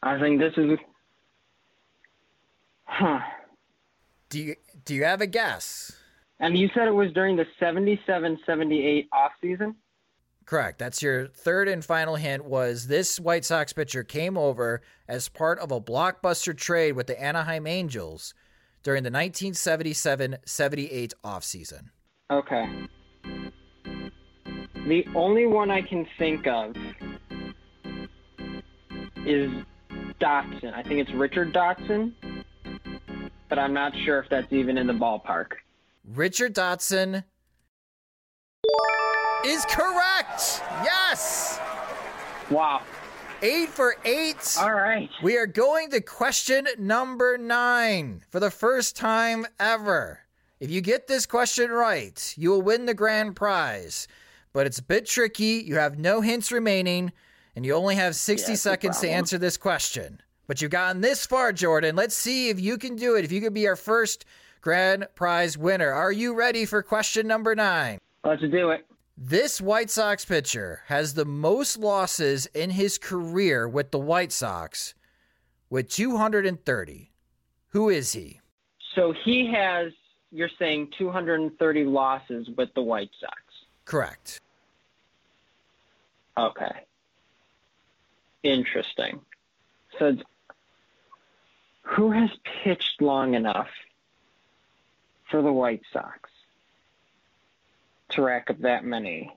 I 0.02 0.20
think 0.20 0.38
this 0.38 0.52
is. 0.56 0.78
Huh. 2.84 3.18
Do 4.28 4.38
you 4.38 4.56
do 4.84 4.94
you 4.94 5.04
have 5.04 5.20
a 5.20 5.26
guess? 5.26 5.96
And 6.40 6.58
you 6.58 6.68
said 6.74 6.88
it 6.88 6.94
was 6.94 7.12
during 7.12 7.36
the 7.36 7.46
77-78 7.60 9.06
off 9.12 9.32
season? 9.40 9.76
Correct. 10.44 10.78
That's 10.78 11.00
your 11.00 11.28
third 11.28 11.68
and 11.68 11.82
final 11.82 12.16
hint 12.16 12.44
was 12.44 12.88
this 12.88 13.18
White 13.18 13.44
Sox 13.44 13.72
pitcher 13.72 14.04
came 14.04 14.36
over 14.36 14.82
as 15.08 15.28
part 15.28 15.58
of 15.58 15.72
a 15.72 15.80
blockbuster 15.80 16.54
trade 16.54 16.92
with 16.92 17.06
the 17.06 17.20
Anaheim 17.20 17.66
Angels 17.66 18.34
during 18.84 19.02
the 19.02 19.10
1977-78 19.10 21.12
offseason. 21.24 21.88
Okay. 22.30 22.86
The 24.86 25.04
only 25.14 25.46
one 25.46 25.70
I 25.70 25.82
can 25.82 26.06
think 26.18 26.46
of 26.46 26.76
is 29.26 29.50
Dotson. 30.20 30.74
I 30.74 30.82
think 30.82 31.00
it's 31.00 31.10
Richard 31.12 31.54
Dotson, 31.54 32.12
but 33.48 33.58
I'm 33.58 33.72
not 33.72 33.94
sure 34.04 34.18
if 34.20 34.28
that's 34.28 34.52
even 34.52 34.76
in 34.76 34.86
the 34.86 34.92
ballpark. 34.92 35.52
Richard 36.06 36.54
Dotson 36.54 37.24
is 39.46 39.64
correct. 39.66 40.60
Yes. 40.84 41.58
Wow. 42.50 42.82
Eight 43.44 43.68
for 43.68 43.96
eight. 44.06 44.56
All 44.58 44.72
right. 44.72 45.10
We 45.22 45.36
are 45.36 45.46
going 45.46 45.90
to 45.90 46.00
question 46.00 46.66
number 46.78 47.36
nine 47.36 48.22
for 48.30 48.40
the 48.40 48.50
first 48.50 48.96
time 48.96 49.46
ever. 49.60 50.20
If 50.60 50.70
you 50.70 50.80
get 50.80 51.08
this 51.08 51.26
question 51.26 51.70
right, 51.70 52.32
you 52.38 52.48
will 52.48 52.62
win 52.62 52.86
the 52.86 52.94
grand 52.94 53.36
prize. 53.36 54.08
But 54.54 54.66
it's 54.66 54.78
a 54.78 54.82
bit 54.82 55.04
tricky. 55.04 55.62
You 55.62 55.76
have 55.76 55.98
no 55.98 56.22
hints 56.22 56.50
remaining, 56.50 57.12
and 57.54 57.66
you 57.66 57.74
only 57.74 57.96
have 57.96 58.16
60 58.16 58.52
Yeah, 58.52 58.56
seconds 58.56 59.00
to 59.00 59.10
answer 59.10 59.36
this 59.36 59.58
question. 59.58 60.22
But 60.46 60.62
you've 60.62 60.70
gotten 60.70 61.02
this 61.02 61.26
far, 61.26 61.52
Jordan. 61.52 61.96
Let's 61.96 62.14
see 62.14 62.48
if 62.48 62.58
you 62.58 62.78
can 62.78 62.96
do 62.96 63.14
it. 63.14 63.26
If 63.26 63.32
you 63.32 63.42
can 63.42 63.52
be 63.52 63.68
our 63.68 63.76
first 63.76 64.24
grand 64.62 65.06
prize 65.14 65.58
winner. 65.58 65.90
Are 65.90 66.12
you 66.12 66.34
ready 66.34 66.64
for 66.64 66.82
question 66.82 67.26
number 67.26 67.54
nine? 67.54 67.98
Let's 68.24 68.40
do 68.40 68.70
it. 68.70 68.86
This 69.16 69.60
White 69.60 69.90
Sox 69.90 70.24
pitcher 70.24 70.82
has 70.86 71.14
the 71.14 71.24
most 71.24 71.78
losses 71.78 72.46
in 72.46 72.70
his 72.70 72.98
career 72.98 73.68
with 73.68 73.92
the 73.92 73.98
White 73.98 74.32
Sox 74.32 74.94
with 75.70 75.88
230. 75.88 77.12
Who 77.68 77.88
is 77.88 78.12
he? 78.12 78.40
So 78.96 79.12
he 79.24 79.52
has, 79.52 79.92
you're 80.32 80.50
saying, 80.58 80.90
230 80.98 81.84
losses 81.84 82.48
with 82.56 82.74
the 82.74 82.82
White 82.82 83.10
Sox. 83.20 83.40
Correct. 83.84 84.40
Okay. 86.36 86.72
interesting. 88.42 89.20
So, 90.00 90.16
who 91.82 92.10
has 92.10 92.30
pitched 92.64 93.00
long 93.00 93.34
enough 93.34 93.68
for 95.30 95.40
the 95.40 95.52
White 95.52 95.82
Sox 95.92 96.28
to 98.14 98.22
rack 98.22 98.50
up 98.50 98.60
that 98.60 98.84
many? 98.84 99.32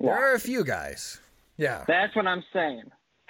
There 0.00 0.12
are 0.12 0.34
a 0.34 0.40
few 0.40 0.64
guys. 0.64 1.20
Yeah. 1.56 1.84
That's 1.86 2.14
what 2.14 2.26
I'm 2.26 2.44
saying. 2.52 2.84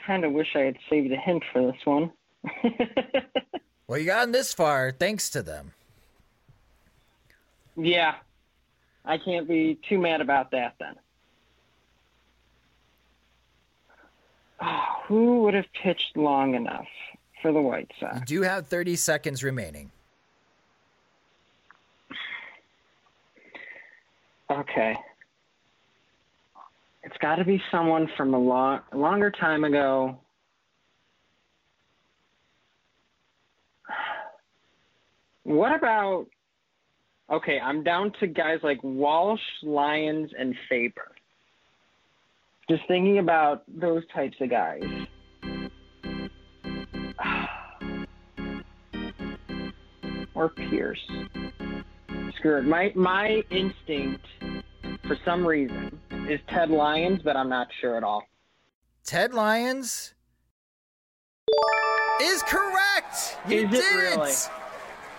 Kind 0.07 0.25
of 0.25 0.33
wish 0.33 0.49
I 0.55 0.61
had 0.61 0.77
saved 0.91 1.13
a 1.13 1.17
hint 1.17 1.43
for 1.53 1.63
this 1.63 1.81
one. 1.85 2.13
well, 3.87 3.99
you 3.99 4.07
gotten 4.07 4.33
this 4.33 4.53
far 4.53 4.93
thanks 4.93 5.31
to 5.31 5.43
them. 5.43 5.73
Yeah. 7.77 8.15
I 9.05 9.19
can't 9.19 9.49
be 9.49 9.79
too 9.89 9.99
mad 9.99 10.21
about 10.21 10.51
that 10.51 10.75
then. 10.79 10.95
Oh, 14.61 14.85
who 15.07 15.43
would 15.43 15.55
have 15.55 15.73
pitched 15.83 16.17
long 16.17 16.55
enough 16.55 16.87
for 17.41 17.53
the 17.53 17.61
White 17.61 17.91
Sox? 17.99 18.19
You 18.19 18.25
do 18.27 18.43
have 18.43 18.67
30 18.67 18.97
seconds 18.97 19.43
remaining. 19.43 19.91
Okay. 24.51 24.95
It's 27.03 27.17
got 27.21 27.37
to 27.37 27.45
be 27.45 27.61
someone 27.71 28.09
from 28.17 28.35
a 28.35 28.39
long, 28.39 28.81
longer 28.95 29.31
time 29.31 29.65
ago. 29.65 30.19
What 35.45 35.75
about? 35.75 36.27
Okay, 37.31 37.59
I'm 37.59 37.83
down 37.83 38.13
to 38.21 38.27
guys 38.27 38.59
like 38.63 38.83
Walsh, 38.83 39.41
Lyons, 39.63 40.31
and 40.39 40.55
Faber. 40.69 41.13
Just 42.69 42.83
thinking 42.89 43.19
about 43.19 43.63
those 43.67 44.03
types 44.15 44.37
of 44.41 44.51
guys. 44.51 44.83
or 50.35 50.51
Pierce. 50.51 51.01
My 52.45 52.93
my 52.95 53.43
instinct, 53.51 54.25
for 55.07 55.17
some 55.25 55.47
reason, 55.47 55.99
is 56.29 56.41
Ted 56.49 56.71
Lyons, 56.71 57.21
but 57.25 57.37
I'm 57.37 57.49
not 57.49 57.69
sure 57.81 57.97
at 57.97 58.05
all. 58.05 58.23
Ted 59.05 59.35
Lyons 59.35 60.15
is 62.23 62.43
correct. 62.43 63.39
You 63.49 63.67
is 63.67 63.71
did 63.71 63.85
it. 63.85 64.17
Really? 64.17 64.33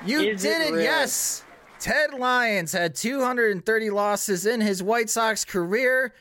You 0.06 0.20
is 0.22 0.42
did 0.42 0.62
it, 0.62 0.68
it, 0.68 0.72
really? 0.72 0.84
yes. 0.84 1.44
Ted 1.80 2.14
Lyons 2.14 2.72
had 2.74 2.94
230 2.96 3.90
losses 3.90 4.46
in 4.46 4.62
his 4.62 4.84
White 4.84 5.10
Sox 5.10 5.46
career. 5.46 6.14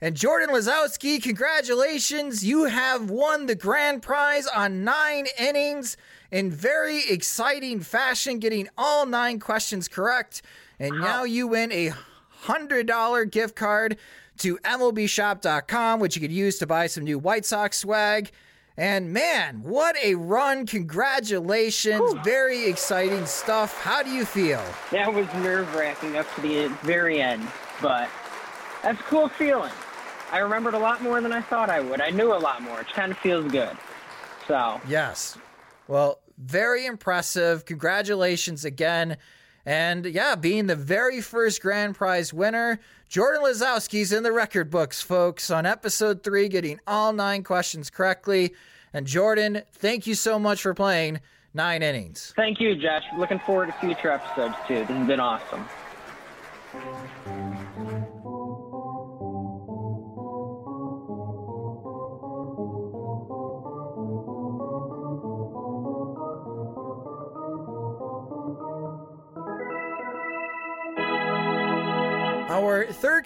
And 0.00 0.16
Jordan 0.16 0.50
Lazowski, 0.50 1.20
congratulations. 1.20 2.44
You 2.44 2.66
have 2.66 3.10
won 3.10 3.46
the 3.46 3.56
grand 3.56 4.00
prize 4.00 4.46
on 4.46 4.84
nine 4.84 5.26
innings 5.38 5.96
in 6.30 6.52
very 6.52 7.02
exciting 7.08 7.80
fashion, 7.80 8.38
getting 8.38 8.68
all 8.78 9.06
nine 9.06 9.40
questions 9.40 9.88
correct. 9.88 10.42
And 10.78 11.00
now 11.00 11.24
you 11.24 11.48
win 11.48 11.72
a 11.72 11.92
$100 12.44 13.30
gift 13.32 13.56
card 13.56 13.98
to 14.38 14.56
MLBshop.com, 14.58 15.98
which 15.98 16.14
you 16.14 16.22
could 16.22 16.30
use 16.30 16.58
to 16.58 16.66
buy 16.66 16.86
some 16.86 17.02
new 17.02 17.18
White 17.18 17.44
Sox 17.44 17.78
swag. 17.78 18.30
And 18.76 19.12
man, 19.12 19.64
what 19.64 19.96
a 20.00 20.14
run! 20.14 20.64
Congratulations. 20.64 22.14
Very 22.22 22.66
exciting 22.66 23.26
stuff. 23.26 23.76
How 23.80 24.04
do 24.04 24.10
you 24.10 24.24
feel? 24.24 24.62
That 24.92 25.12
was 25.12 25.26
nerve 25.42 25.74
wracking 25.74 26.16
up 26.16 26.32
to 26.36 26.40
the 26.40 26.68
very 26.84 27.20
end, 27.20 27.44
but 27.82 28.08
that's 28.84 29.00
a 29.00 29.04
cool 29.04 29.28
feeling. 29.30 29.72
I 30.30 30.38
remembered 30.38 30.74
a 30.74 30.78
lot 30.78 31.02
more 31.02 31.20
than 31.20 31.32
I 31.32 31.40
thought 31.40 31.70
I 31.70 31.80
would. 31.80 32.00
I 32.00 32.10
knew 32.10 32.32
a 32.34 32.38
lot 32.38 32.62
more, 32.62 32.80
It 32.80 32.88
kind 32.88 33.12
of 33.12 33.18
feels 33.18 33.50
good. 33.50 33.76
So, 34.46 34.80
Yes. 34.88 35.36
Well, 35.86 36.20
very 36.36 36.86
impressive. 36.86 37.64
Congratulations 37.64 38.64
again. 38.64 39.16
And 39.64 40.06
yeah, 40.06 40.34
being 40.34 40.66
the 40.66 40.76
very 40.76 41.20
first 41.20 41.60
grand 41.60 41.94
prize 41.94 42.32
winner, 42.32 42.78
Jordan 43.08 43.42
Lazowski's 43.42 44.12
in 44.12 44.22
the 44.22 44.32
record 44.32 44.70
books, 44.70 45.00
folks, 45.02 45.50
on 45.50 45.66
episode 45.66 46.22
three, 46.22 46.48
getting 46.48 46.78
all 46.86 47.12
nine 47.12 47.42
questions 47.42 47.90
correctly. 47.90 48.54
And 48.92 49.06
Jordan, 49.06 49.62
thank 49.72 50.06
you 50.06 50.14
so 50.14 50.38
much 50.38 50.62
for 50.62 50.72
playing 50.74 51.20
nine 51.54 51.82
innings. 51.82 52.32
thank 52.36 52.60
you, 52.60 52.76
Josh. 52.76 53.02
Looking 53.16 53.40
forward 53.40 53.66
to 53.66 53.72
future 53.72 54.10
episodes, 54.10 54.54
too. 54.66 54.80
This 54.80 54.88
has 54.88 55.06
been 55.06 55.20
awesome. 55.20 55.66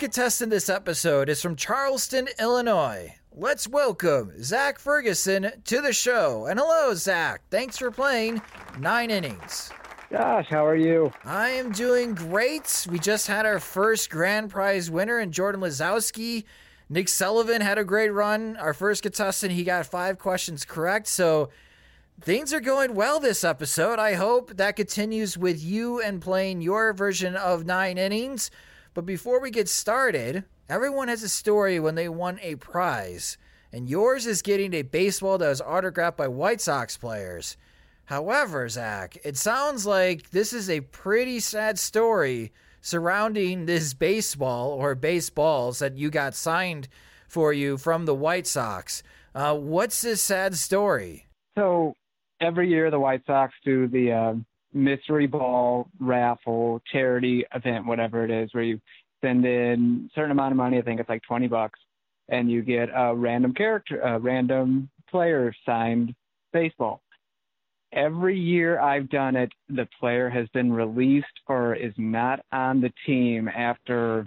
Contestant 0.02 0.50
this 0.50 0.68
episode 0.68 1.28
is 1.28 1.40
from 1.40 1.54
Charleston, 1.54 2.26
Illinois. 2.40 3.14
Let's 3.36 3.68
welcome 3.68 4.32
Zach 4.42 4.80
Ferguson 4.80 5.52
to 5.66 5.80
the 5.80 5.92
show. 5.92 6.46
And 6.46 6.58
hello, 6.58 6.92
Zach. 6.94 7.42
Thanks 7.52 7.78
for 7.78 7.92
playing 7.92 8.42
nine 8.80 9.12
innings. 9.12 9.70
Gosh, 10.10 10.48
how 10.48 10.66
are 10.66 10.74
you? 10.74 11.12
I 11.24 11.50
am 11.50 11.70
doing 11.70 12.16
great. 12.16 12.84
We 12.90 12.98
just 12.98 13.28
had 13.28 13.46
our 13.46 13.60
first 13.60 14.10
grand 14.10 14.50
prize 14.50 14.90
winner 14.90 15.20
in 15.20 15.30
Jordan 15.30 15.60
Lazowski. 15.60 16.42
Nick 16.88 17.08
Sullivan 17.08 17.60
had 17.60 17.78
a 17.78 17.84
great 17.84 18.10
run. 18.10 18.56
Our 18.56 18.74
first 18.74 19.04
contestant, 19.04 19.52
he 19.52 19.62
got 19.62 19.86
five 19.86 20.18
questions 20.18 20.64
correct. 20.64 21.06
So 21.06 21.50
things 22.20 22.52
are 22.52 22.58
going 22.58 22.96
well 22.96 23.20
this 23.20 23.44
episode. 23.44 24.00
I 24.00 24.14
hope 24.14 24.56
that 24.56 24.74
continues 24.74 25.38
with 25.38 25.62
you 25.62 26.02
and 26.02 26.20
playing 26.20 26.60
your 26.60 26.92
version 26.92 27.36
of 27.36 27.64
nine 27.64 27.98
innings. 27.98 28.50
But 28.94 29.07
before 29.07 29.40
we 29.40 29.50
get 29.50 29.68
started, 29.68 30.44
everyone 30.68 31.09
has 31.09 31.22
a 31.22 31.28
story 31.28 31.81
when 31.81 31.94
they 31.94 32.09
won 32.09 32.38
a 32.42 32.57
prize. 32.57 33.38
And 33.72 33.88
yours 33.88 34.26
is 34.26 34.42
getting 34.42 34.74
a 34.74 34.83
baseball 34.83 35.38
that 35.38 35.48
was 35.48 35.62
autographed 35.62 36.18
by 36.18 36.28
White 36.28 36.61
Sox 36.61 36.98
players. 36.98 37.57
However, 38.07 38.68
Zach, 38.68 39.16
it 39.24 39.37
sounds 39.37 39.87
like 39.87 40.31
this 40.31 40.52
is 40.52 40.68
a 40.68 40.81
pretty 40.81 41.40
sad 41.40 41.78
story 41.78 42.52
surrounding 42.83 43.64
this 43.64 43.94
baseball 43.94 44.72
or 44.72 44.94
baseballs 44.94 45.78
that 45.78 45.96
you 45.96 46.11
got 46.11 46.35
signed 46.35 46.88
for 47.28 47.52
you 47.52 47.78
from 47.78 48.05
the 48.05 48.14
White 48.14 48.46
Sox. 48.46 49.02
Uh, 49.35 49.57
what's 49.57 50.02
this 50.02 50.20
sad 50.20 50.55
story? 50.55 51.26
So 51.57 51.94
every 52.40 52.68
year 52.68 52.90
the 52.90 53.00
White 53.00 53.22
Sox 53.26 53.55
do 53.64 53.88
the 53.88 54.12
uh, 54.12 54.35
mystery 54.72 55.26
ball 55.26 55.88
raffle 56.00 56.80
charity 56.90 57.44
event, 57.54 57.87
whatever 57.87 58.24
it 58.24 58.30
is, 58.30 58.52
where 58.52 58.64
you 58.64 58.80
send 59.20 59.44
in 59.44 60.08
a 60.11 60.14
certain 60.14 60.32
amount 60.32 60.52
of 60.52 60.56
money. 60.56 60.78
I 60.78 60.82
think 60.82 61.00
it's 61.00 61.08
like 61.08 61.22
twenty 61.22 61.48
bucks, 61.48 61.78
and 62.28 62.50
you 62.50 62.62
get 62.62 62.88
a 62.94 63.14
random 63.14 63.54
character, 63.54 64.00
a 64.00 64.18
random 64.18 64.88
player 65.11 65.54
signed 65.66 66.14
baseball. 66.52 67.02
Every 67.92 68.38
year 68.38 68.80
I've 68.80 69.11
done 69.11 69.37
it, 69.37 69.52
the 69.68 69.87
player 70.00 70.30
has 70.30 70.48
been 70.48 70.72
released 70.72 71.26
or 71.46 71.74
is 71.74 71.92
not 71.98 72.40
on 72.50 72.80
the 72.80 72.90
team 73.06 73.48
after 73.48 74.26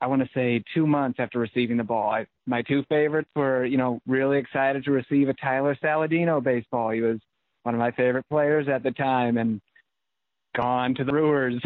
I 0.00 0.06
want 0.06 0.22
to 0.22 0.28
say 0.34 0.62
two 0.74 0.86
months 0.86 1.18
after 1.18 1.38
receiving 1.38 1.76
the 1.76 1.84
ball. 1.84 2.10
I, 2.10 2.26
my 2.46 2.62
two 2.62 2.84
favorites 2.88 3.30
were, 3.34 3.64
you 3.64 3.78
know, 3.78 4.00
really 4.06 4.38
excited 4.38 4.84
to 4.84 4.92
receive 4.92 5.28
a 5.28 5.34
Tyler 5.34 5.76
Saladino 5.82 6.42
baseball. 6.42 6.90
He 6.90 7.00
was 7.00 7.18
one 7.68 7.74
of 7.74 7.78
my 7.80 7.90
favorite 7.90 8.24
players 8.30 8.66
at 8.66 8.82
the 8.82 8.90
time 8.92 9.36
and 9.36 9.60
gone 10.56 10.94
to 10.94 11.04
the 11.04 11.12
Brewers 11.12 11.62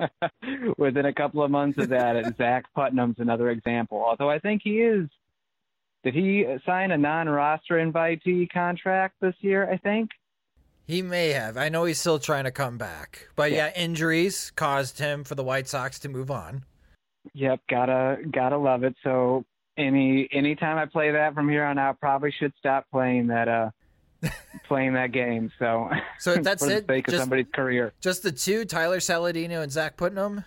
within 0.78 1.04
a 1.04 1.12
couple 1.12 1.42
of 1.42 1.50
months 1.50 1.76
of 1.78 1.90
that. 1.90 2.16
And 2.16 2.34
Zach 2.38 2.64
Putnam's 2.74 3.16
another 3.18 3.50
example. 3.50 4.02
Although 4.02 4.30
I 4.30 4.38
think 4.38 4.62
he 4.64 4.80
is, 4.80 5.06
did 6.02 6.14
he 6.14 6.46
sign 6.64 6.92
a 6.92 6.96
non-roster 6.96 7.74
invitee 7.74 8.50
contract 8.50 9.16
this 9.20 9.34
year? 9.40 9.70
I 9.70 9.76
think. 9.76 10.08
He 10.86 11.02
may 11.02 11.28
have. 11.28 11.58
I 11.58 11.68
know 11.68 11.84
he's 11.84 12.00
still 12.00 12.18
trying 12.18 12.44
to 12.44 12.50
come 12.50 12.78
back. 12.78 13.28
But 13.36 13.52
yeah, 13.52 13.66
Yeah. 13.66 13.82
injuries 13.84 14.50
caused 14.56 14.98
him 14.98 15.24
for 15.24 15.34
the 15.34 15.44
White 15.44 15.68
Sox 15.68 15.98
to 15.98 16.08
move 16.08 16.30
on. 16.30 16.62
Yep, 17.34 17.60
gotta 17.68 18.16
gotta 18.30 18.56
love 18.56 18.82
it. 18.82 18.94
So 19.04 19.44
any 19.76 20.26
anytime 20.32 20.78
I 20.78 20.86
play 20.86 21.10
that 21.10 21.34
from 21.34 21.50
here 21.50 21.64
on 21.66 21.78
out, 21.78 22.00
probably 22.00 22.30
should 22.32 22.54
stop 22.58 22.86
playing 22.90 23.26
that 23.26 23.46
uh 23.48 23.70
playing 24.66 24.94
that 24.94 25.12
game. 25.12 25.50
So 25.58 25.90
So 26.18 26.36
that's 26.36 26.64
for 26.66 26.70
it? 26.72 26.86
the 26.86 26.94
sake 26.94 27.08
of 27.08 27.12
Just- 27.12 27.22
somebody's 27.22 27.46
career. 27.54 27.92
Just 28.00 28.22
the 28.22 28.32
two, 28.32 28.64
Tyler 28.64 28.98
Saladino 28.98 29.62
and 29.62 29.70
Zach 29.72 29.96
Putnam? 29.96 30.44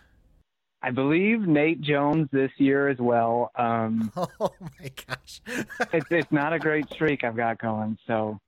I 0.84 0.90
believe 0.90 1.42
Nate 1.42 1.80
Jones 1.82 2.28
this 2.32 2.50
year 2.58 2.88
as 2.90 2.98
well. 2.98 3.52
Um, 3.56 4.12
Oh 4.18 4.52
my 4.60 4.92
gosh. 5.08 5.42
it's 5.94 6.06
it's 6.10 6.32
not 6.32 6.54
a 6.54 6.60
great 6.60 6.90
streak 6.92 7.24
I've 7.24 7.36
got 7.36 7.60
going. 7.60 7.98
So 8.08 8.40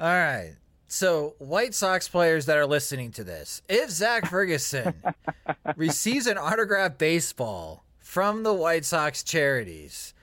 All 0.00 0.06
right. 0.06 0.54
So, 0.88 1.34
White 1.38 1.74
Sox 1.74 2.08
players 2.08 2.46
that 2.46 2.56
are 2.58 2.66
listening 2.66 3.10
to 3.12 3.24
this, 3.24 3.60
if 3.68 3.90
Zach 3.90 4.30
Ferguson 4.30 4.94
receives 5.76 6.28
an 6.28 6.38
autographed 6.38 6.96
baseball 6.96 7.84
from 7.98 8.44
the 8.44 8.54
White 8.54 8.84
Sox 8.84 9.24
charities, 9.24 10.14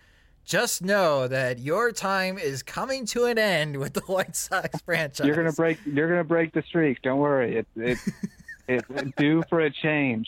just 0.45 0.81
know 0.81 1.27
that 1.27 1.59
your 1.59 1.91
time 1.91 2.37
is 2.37 2.63
coming 2.63 3.05
to 3.07 3.25
an 3.25 3.37
end 3.37 3.77
with 3.77 3.93
the 3.93 4.01
White 4.07 4.35
Sox 4.35 4.81
franchise. 4.81 5.27
You're 5.27 5.35
gonna 5.35 5.53
break. 5.53 5.79
You're 5.85 6.09
gonna 6.09 6.23
break 6.23 6.53
the 6.53 6.63
streak. 6.63 7.01
Don't 7.01 7.19
worry. 7.19 7.57
It's 7.57 7.69
it's 7.75 8.09
it's 8.67 9.15
due 9.17 9.43
for 9.49 9.61
a 9.61 9.71
change. 9.71 10.27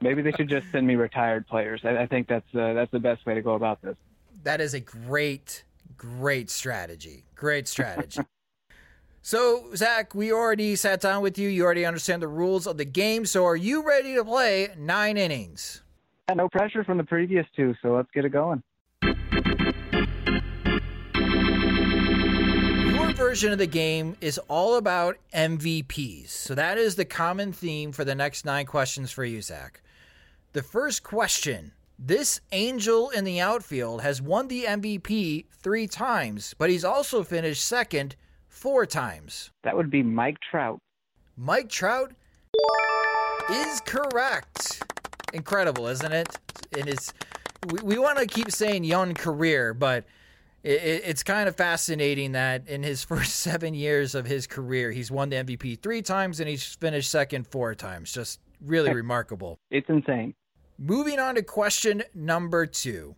Maybe 0.00 0.22
they 0.22 0.32
should 0.32 0.48
just 0.48 0.70
send 0.72 0.86
me 0.86 0.94
retired 0.94 1.46
players. 1.46 1.82
I, 1.84 1.98
I 1.98 2.06
think 2.06 2.28
that's 2.28 2.54
uh, 2.54 2.74
that's 2.74 2.90
the 2.90 3.00
best 3.00 3.26
way 3.26 3.34
to 3.34 3.42
go 3.42 3.54
about 3.54 3.82
this. 3.82 3.96
That 4.44 4.60
is 4.60 4.74
a 4.74 4.80
great, 4.80 5.64
great 5.96 6.50
strategy. 6.50 7.24
Great 7.34 7.68
strategy. 7.68 8.20
so, 9.22 9.74
Zach, 9.74 10.14
we 10.14 10.32
already 10.32 10.76
sat 10.76 11.00
down 11.00 11.22
with 11.22 11.38
you. 11.38 11.48
You 11.48 11.64
already 11.64 11.84
understand 11.84 12.22
the 12.22 12.28
rules 12.28 12.66
of 12.66 12.78
the 12.78 12.84
game. 12.84 13.26
So, 13.26 13.44
are 13.44 13.56
you 13.56 13.86
ready 13.86 14.14
to 14.14 14.24
play 14.24 14.68
nine 14.78 15.16
innings? 15.16 15.82
Yeah, 16.28 16.36
no 16.36 16.48
pressure 16.48 16.84
from 16.84 16.98
the 16.98 17.04
previous 17.04 17.46
two, 17.56 17.74
so 17.82 17.94
let's 17.94 18.10
get 18.12 18.24
it 18.24 18.30
going. 18.30 18.62
Version 23.18 23.50
of 23.50 23.58
the 23.58 23.66
game 23.66 24.16
is 24.20 24.38
all 24.46 24.76
about 24.76 25.16
MVPs. 25.34 26.28
So 26.28 26.54
that 26.54 26.78
is 26.78 26.94
the 26.94 27.04
common 27.04 27.52
theme 27.52 27.90
for 27.90 28.04
the 28.04 28.14
next 28.14 28.44
nine 28.44 28.64
questions 28.64 29.10
for 29.10 29.24
you, 29.24 29.42
Zach. 29.42 29.82
The 30.52 30.62
first 30.62 31.02
question 31.02 31.72
this 31.98 32.40
angel 32.52 33.10
in 33.10 33.24
the 33.24 33.40
outfield 33.40 34.02
has 34.02 34.22
won 34.22 34.46
the 34.46 34.66
MVP 34.66 35.46
three 35.50 35.88
times, 35.88 36.54
but 36.58 36.70
he's 36.70 36.84
also 36.84 37.24
finished 37.24 37.64
second 37.64 38.14
four 38.46 38.86
times. 38.86 39.50
That 39.64 39.76
would 39.76 39.90
be 39.90 40.04
Mike 40.04 40.38
Trout. 40.38 40.78
Mike 41.36 41.68
Trout 41.68 42.12
is 43.50 43.80
correct. 43.80 44.80
Incredible, 45.32 45.88
isn't 45.88 46.12
it? 46.12 46.28
And 46.78 46.88
it's 46.88 47.12
we, 47.72 47.80
we 47.82 47.98
want 47.98 48.18
to 48.18 48.26
keep 48.26 48.52
saying 48.52 48.84
young 48.84 49.12
career, 49.14 49.74
but 49.74 50.04
it, 50.62 50.82
it, 50.82 51.02
it's 51.06 51.22
kind 51.22 51.48
of 51.48 51.56
fascinating 51.56 52.32
that 52.32 52.68
in 52.68 52.82
his 52.82 53.04
first 53.04 53.36
seven 53.36 53.74
years 53.74 54.14
of 54.14 54.26
his 54.26 54.46
career, 54.46 54.90
he's 54.90 55.10
won 55.10 55.28
the 55.30 55.36
MVP 55.36 55.80
three 55.80 56.02
times 56.02 56.40
and 56.40 56.48
he's 56.48 56.64
finished 56.64 57.10
second 57.10 57.46
four 57.46 57.74
times. 57.74 58.12
Just 58.12 58.40
really 58.64 58.92
remarkable. 58.92 59.58
It's 59.70 59.88
insane. 59.88 60.34
Moving 60.78 61.18
on 61.18 61.34
to 61.34 61.42
question 61.42 62.02
number 62.14 62.66
two. 62.66 63.16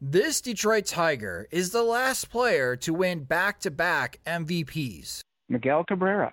This 0.00 0.40
Detroit 0.40 0.86
Tiger 0.86 1.46
is 1.50 1.70
the 1.70 1.82
last 1.82 2.30
player 2.30 2.76
to 2.76 2.92
win 2.92 3.24
back 3.24 3.60
to 3.60 3.70
back 3.70 4.20
MVPs. 4.26 5.20
Miguel 5.48 5.84
Cabrera. 5.84 6.32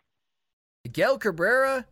Miguel 0.83 1.17
Cabrera 1.17 1.85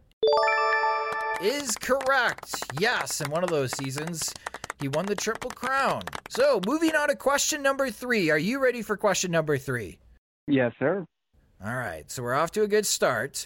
is 1.41 1.75
correct. 1.75 2.55
Yes, 2.79 3.21
in 3.21 3.29
one 3.31 3.43
of 3.43 3.49
those 3.49 3.71
seasons, 3.77 4.33
he 4.79 4.87
won 4.87 5.05
the 5.05 5.15
Triple 5.15 5.51
Crown. 5.51 6.01
So, 6.29 6.61
moving 6.65 6.95
on 6.95 7.09
to 7.09 7.15
question 7.15 7.61
number 7.61 7.89
three. 7.89 8.29
Are 8.29 8.37
you 8.37 8.61
ready 8.63 8.81
for 8.81 8.95
question 8.95 9.31
number 9.31 9.57
three? 9.57 9.99
Yes, 10.47 10.73
sir. 10.79 11.05
All 11.63 11.75
right, 11.75 12.09
so 12.09 12.23
we're 12.23 12.33
off 12.33 12.51
to 12.51 12.63
a 12.63 12.67
good 12.67 12.85
start. 12.85 13.45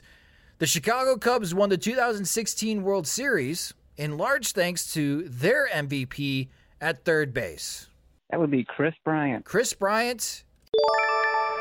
The 0.59 0.67
Chicago 0.67 1.17
Cubs 1.17 1.55
won 1.55 1.69
the 1.69 1.77
2016 1.77 2.83
World 2.83 3.07
Series 3.07 3.73
in 3.97 4.17
large 4.17 4.51
thanks 4.51 4.93
to 4.93 5.23
their 5.23 5.67
MVP 5.69 6.49
at 6.79 7.03
third 7.03 7.33
base. 7.33 7.87
That 8.29 8.39
would 8.39 8.51
be 8.51 8.63
Kris 8.63 8.93
Bryant. 9.03 9.45
Kris 9.45 9.73
Bryant 9.73 10.43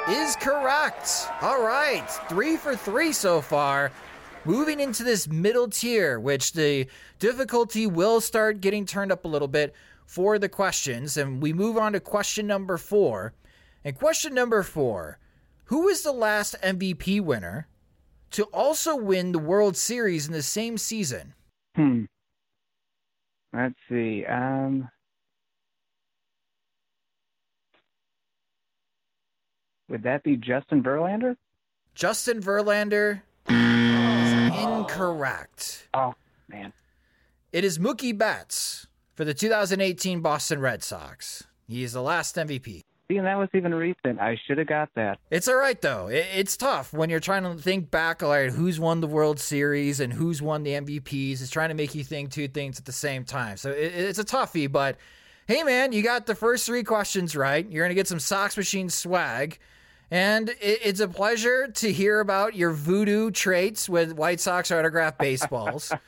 is 0.08 0.36
correct. 0.36 1.28
All 1.40 1.62
right, 1.62 2.06
three 2.28 2.56
for 2.56 2.76
three 2.76 3.12
so 3.12 3.40
far. 3.40 3.90
Moving 4.44 4.80
into 4.80 5.04
this 5.04 5.28
middle 5.28 5.68
tier, 5.68 6.18
which 6.18 6.52
the 6.52 6.88
difficulty 7.20 7.86
will 7.86 8.20
start 8.20 8.60
getting 8.60 8.84
turned 8.84 9.12
up 9.12 9.24
a 9.24 9.28
little 9.28 9.46
bit 9.46 9.72
for 10.04 10.36
the 10.36 10.48
questions. 10.48 11.16
And 11.16 11.40
we 11.40 11.52
move 11.52 11.76
on 11.76 11.92
to 11.92 12.00
question 12.00 12.48
number 12.48 12.76
four. 12.76 13.34
And 13.84 13.96
question 13.96 14.34
number 14.34 14.64
four 14.64 15.18
Who 15.66 15.88
is 15.88 16.02
the 16.02 16.12
last 16.12 16.56
MVP 16.60 17.20
winner 17.20 17.68
to 18.32 18.44
also 18.46 18.96
win 18.96 19.30
the 19.30 19.38
World 19.38 19.76
Series 19.76 20.26
in 20.26 20.32
the 20.32 20.42
same 20.42 20.76
season? 20.76 21.34
Hmm. 21.76 22.04
Let's 23.52 23.78
see. 23.88 24.24
Um. 24.24 24.88
Would 29.88 30.02
that 30.02 30.24
be 30.24 30.36
Justin 30.36 30.82
Verlander? 30.82 31.36
Justin 31.94 32.40
Verlander 32.40 33.20
incorrect. 34.62 35.88
Oh 35.94 36.14
man. 36.48 36.72
It 37.52 37.64
is 37.64 37.78
Mookie 37.78 38.16
Betts 38.16 38.86
for 39.14 39.24
the 39.24 39.34
2018 39.34 40.20
Boston 40.20 40.60
Red 40.60 40.82
Sox. 40.82 41.44
He 41.68 41.82
is 41.82 41.92
the 41.92 42.02
last 42.02 42.36
MVP. 42.36 42.82
See, 43.10 43.16
and 43.18 43.26
that 43.26 43.36
was 43.36 43.48
even 43.52 43.74
recent. 43.74 44.20
I 44.20 44.38
should 44.46 44.58
have 44.58 44.68
got 44.68 44.88
that. 44.94 45.18
It's 45.30 45.48
all 45.48 45.56
right 45.56 45.80
though. 45.80 46.06
It, 46.06 46.26
it's 46.34 46.56
tough 46.56 46.92
when 46.92 47.10
you're 47.10 47.20
trying 47.20 47.42
to 47.42 47.54
think 47.54 47.90
back. 47.90 48.22
All 48.22 48.30
right, 48.30 48.50
who's 48.50 48.80
won 48.80 49.00
the 49.00 49.06
World 49.06 49.38
Series 49.38 50.00
and 50.00 50.12
who's 50.12 50.40
won 50.40 50.62
the 50.62 50.72
MVPs? 50.72 51.42
It's 51.42 51.50
trying 51.50 51.68
to 51.68 51.74
make 51.74 51.94
you 51.94 52.04
think 52.04 52.30
two 52.30 52.48
things 52.48 52.78
at 52.78 52.84
the 52.84 52.92
same 52.92 53.24
time. 53.24 53.56
So 53.56 53.70
it, 53.70 53.92
it's 53.94 54.18
a 54.18 54.24
toughie. 54.24 54.70
But 54.70 54.96
hey, 55.46 55.62
man, 55.62 55.92
you 55.92 56.02
got 56.02 56.26
the 56.26 56.34
first 56.34 56.64
three 56.64 56.84
questions 56.84 57.36
right. 57.36 57.68
You're 57.70 57.84
gonna 57.84 57.94
get 57.94 58.08
some 58.08 58.20
Sox 58.20 58.56
Machine 58.56 58.88
swag. 58.88 59.58
And 60.12 60.54
it's 60.60 61.00
a 61.00 61.08
pleasure 61.08 61.68
to 61.68 61.90
hear 61.90 62.20
about 62.20 62.54
your 62.54 62.72
voodoo 62.72 63.30
traits 63.30 63.88
with 63.88 64.12
White 64.12 64.40
Sox 64.40 64.70
autograph 64.70 65.16
baseballs. 65.16 65.92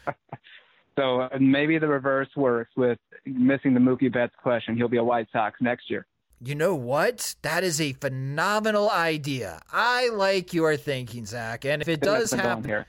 So 0.97 1.23
uh, 1.23 1.29
maybe 1.41 1.77
the 1.79 1.89
reverse 1.89 2.29
works 2.37 2.71
with 2.77 3.01
missing 3.27 3.75
the 3.75 3.81
Mookie 3.81 4.13
Betts 4.13 4.33
question. 4.41 4.77
He'll 4.77 4.87
be 4.87 4.99
a 4.99 5.03
White 5.03 5.27
Sox 5.33 5.61
next 5.61 5.91
year. 5.91 6.07
You 6.41 6.55
know 6.55 6.77
what? 6.77 7.35
That 7.43 7.65
is 7.65 7.81
a 7.81 7.95
phenomenal 7.95 8.89
idea. 8.89 9.61
I 9.73 10.11
like 10.11 10.55
your 10.55 10.77
thinking, 10.77 11.27
Zach. 11.27 11.65
And 11.65 11.83
if 11.83 11.89
it 11.89 12.01
does 12.01 12.31
That's 12.31 12.43
the 12.43 12.49
bone 12.49 12.63
happen. 12.63 12.85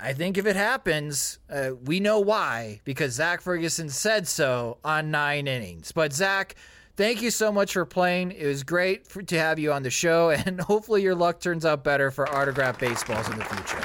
I 0.00 0.12
think 0.12 0.38
if 0.38 0.46
it 0.46 0.54
happens, 0.54 1.40
uh, 1.50 1.70
we 1.84 1.98
know 1.98 2.20
why 2.20 2.80
because 2.84 3.14
Zach 3.14 3.40
Ferguson 3.40 3.88
said 3.88 4.28
so 4.28 4.78
on 4.84 5.10
nine 5.10 5.48
innings. 5.48 5.90
But 5.90 6.12
Zach, 6.12 6.54
thank 6.96 7.22
you 7.22 7.30
so 7.30 7.52
much 7.52 7.72
for 7.74 7.84
playing. 7.84 8.32
It 8.32 8.46
was 8.46 8.62
great 8.62 9.06
for, 9.06 9.22
to 9.22 9.38
have 9.38 9.58
you 9.58 9.72
on 9.72 9.82
the 9.82 9.90
show, 9.90 10.30
and 10.46 10.60
hopefully 10.60 11.02
your 11.02 11.14
luck 11.14 11.40
turns 11.40 11.64
out 11.64 11.84
better 11.84 12.10
for 12.10 12.28
autograph 12.34 12.78
baseballs 12.78 13.28
in 13.30 13.38
the 13.38 13.44
future. 13.44 13.84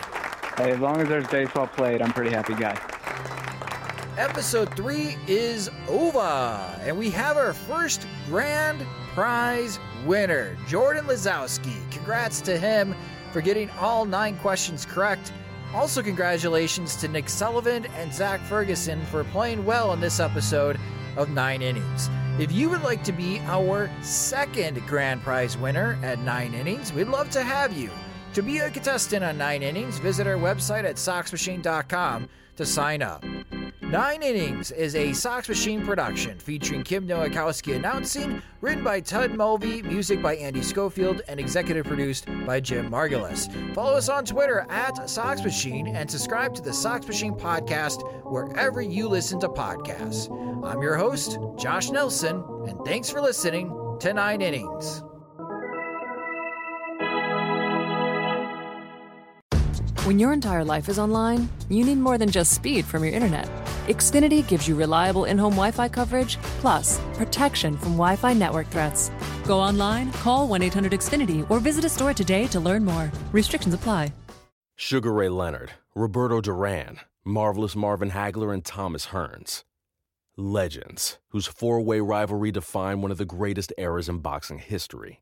Hey, 0.57 0.71
as 0.71 0.79
long 0.79 0.99
as 1.01 1.07
there's 1.07 1.27
baseball 1.27 1.67
played, 1.67 2.01
I'm 2.01 2.09
a 2.09 2.13
pretty 2.13 2.31
happy 2.31 2.55
guy. 2.55 2.79
Episode 4.17 4.75
three 4.75 5.15
is 5.27 5.69
over, 5.87 6.19
and 6.81 6.97
we 6.97 7.09
have 7.09 7.37
our 7.37 7.53
first 7.53 8.05
grand 8.27 8.85
prize 9.13 9.79
winner, 10.05 10.57
Jordan 10.67 11.05
Lazowski. 11.05 11.89
Congrats 11.91 12.41
to 12.41 12.59
him 12.59 12.93
for 13.31 13.41
getting 13.41 13.69
all 13.79 14.05
nine 14.05 14.37
questions 14.37 14.85
correct. 14.85 15.31
Also, 15.73 16.03
congratulations 16.03 16.97
to 16.97 17.07
Nick 17.07 17.29
Sullivan 17.29 17.85
and 17.97 18.13
Zach 18.13 18.41
Ferguson 18.41 19.03
for 19.05 19.23
playing 19.23 19.65
well 19.65 19.93
in 19.93 20.01
this 20.01 20.19
episode 20.19 20.77
of 21.15 21.29
Nine 21.29 21.61
Innings. 21.61 22.09
If 22.39 22.51
you 22.51 22.69
would 22.69 22.81
like 22.81 23.03
to 23.03 23.11
be 23.11 23.39
our 23.41 23.91
second 24.01 24.81
grand 24.87 25.21
prize 25.21 25.57
winner 25.57 25.99
at 26.01 26.19
Nine 26.19 26.53
Innings, 26.53 26.93
we'd 26.93 27.07
love 27.07 27.29
to 27.31 27.43
have 27.43 27.73
you. 27.73 27.91
To 28.33 28.41
be 28.41 28.59
a 28.59 28.69
contestant 28.69 29.23
on 29.23 29.37
Nine 29.37 29.61
Innings, 29.61 29.99
visit 29.99 30.25
our 30.25 30.37
website 30.37 30.85
at 30.85 30.95
soxmachine.com 30.95 32.29
to 32.55 32.65
sign 32.65 33.01
up. 33.01 33.23
Nine 33.91 34.23
Innings 34.23 34.71
is 34.71 34.95
a 34.95 35.11
Sox 35.11 35.49
Machine 35.49 35.85
production 35.85 36.39
featuring 36.39 36.81
Kim 36.81 37.05
Nowakowski 37.05 37.75
announcing, 37.75 38.41
written 38.61 38.85
by 38.85 39.01
Tud 39.01 39.35
Mulvey, 39.35 39.81
music 39.81 40.21
by 40.21 40.37
Andy 40.37 40.61
Schofield, 40.61 41.21
and 41.27 41.41
executive 41.41 41.85
produced 41.85 42.25
by 42.45 42.61
Jim 42.61 42.89
Margalus. 42.89 43.51
Follow 43.75 43.97
us 43.97 44.07
on 44.07 44.23
Twitter 44.23 44.65
at 44.69 45.09
Sox 45.09 45.43
Machine 45.43 45.87
and 45.87 46.09
subscribe 46.09 46.55
to 46.55 46.61
the 46.61 46.71
Sox 46.71 47.05
Machine 47.05 47.33
podcast 47.33 48.01
wherever 48.23 48.81
you 48.81 49.09
listen 49.09 49.41
to 49.41 49.49
podcasts. 49.49 50.29
I'm 50.65 50.81
your 50.81 50.95
host, 50.95 51.37
Josh 51.57 51.89
Nelson, 51.89 52.45
and 52.69 52.79
thanks 52.85 53.09
for 53.09 53.19
listening 53.19 53.97
to 53.99 54.13
Nine 54.13 54.41
Innings. 54.41 55.03
When 60.05 60.17
your 60.17 60.33
entire 60.33 60.65
life 60.65 60.89
is 60.89 60.97
online, 60.97 61.47
you 61.69 61.85
need 61.85 61.99
more 61.99 62.17
than 62.17 62.31
just 62.31 62.53
speed 62.53 62.85
from 62.85 63.03
your 63.03 63.13
internet. 63.13 63.47
Xfinity 63.87 64.41
gives 64.47 64.67
you 64.67 64.73
reliable 64.73 65.25
in 65.25 65.37
home 65.37 65.53
Wi 65.53 65.69
Fi 65.69 65.89
coverage, 65.89 66.37
plus 66.59 66.99
protection 67.13 67.77
from 67.77 67.91
Wi 67.91 68.15
Fi 68.15 68.33
network 68.33 68.65
threats. 68.69 69.11
Go 69.45 69.59
online, 69.59 70.11
call 70.13 70.47
1 70.47 70.63
800 70.63 70.93
Xfinity, 70.93 71.45
or 71.51 71.59
visit 71.59 71.85
a 71.85 71.89
store 71.89 72.15
today 72.15 72.47
to 72.47 72.59
learn 72.59 72.83
more. 72.83 73.11
Restrictions 73.31 73.75
apply. 73.75 74.11
Sugar 74.75 75.13
Ray 75.13 75.29
Leonard, 75.29 75.73
Roberto 75.93 76.41
Duran, 76.41 76.99
Marvelous 77.23 77.75
Marvin 77.75 78.09
Hagler, 78.09 78.51
and 78.51 78.65
Thomas 78.65 79.07
Hearns. 79.07 79.65
Legends, 80.35 81.19
whose 81.27 81.45
four 81.45 81.79
way 81.79 81.99
rivalry 81.99 82.51
defined 82.51 83.03
one 83.03 83.11
of 83.11 83.19
the 83.19 83.25
greatest 83.25 83.71
eras 83.77 84.09
in 84.09 84.17
boxing 84.17 84.57
history. 84.57 85.21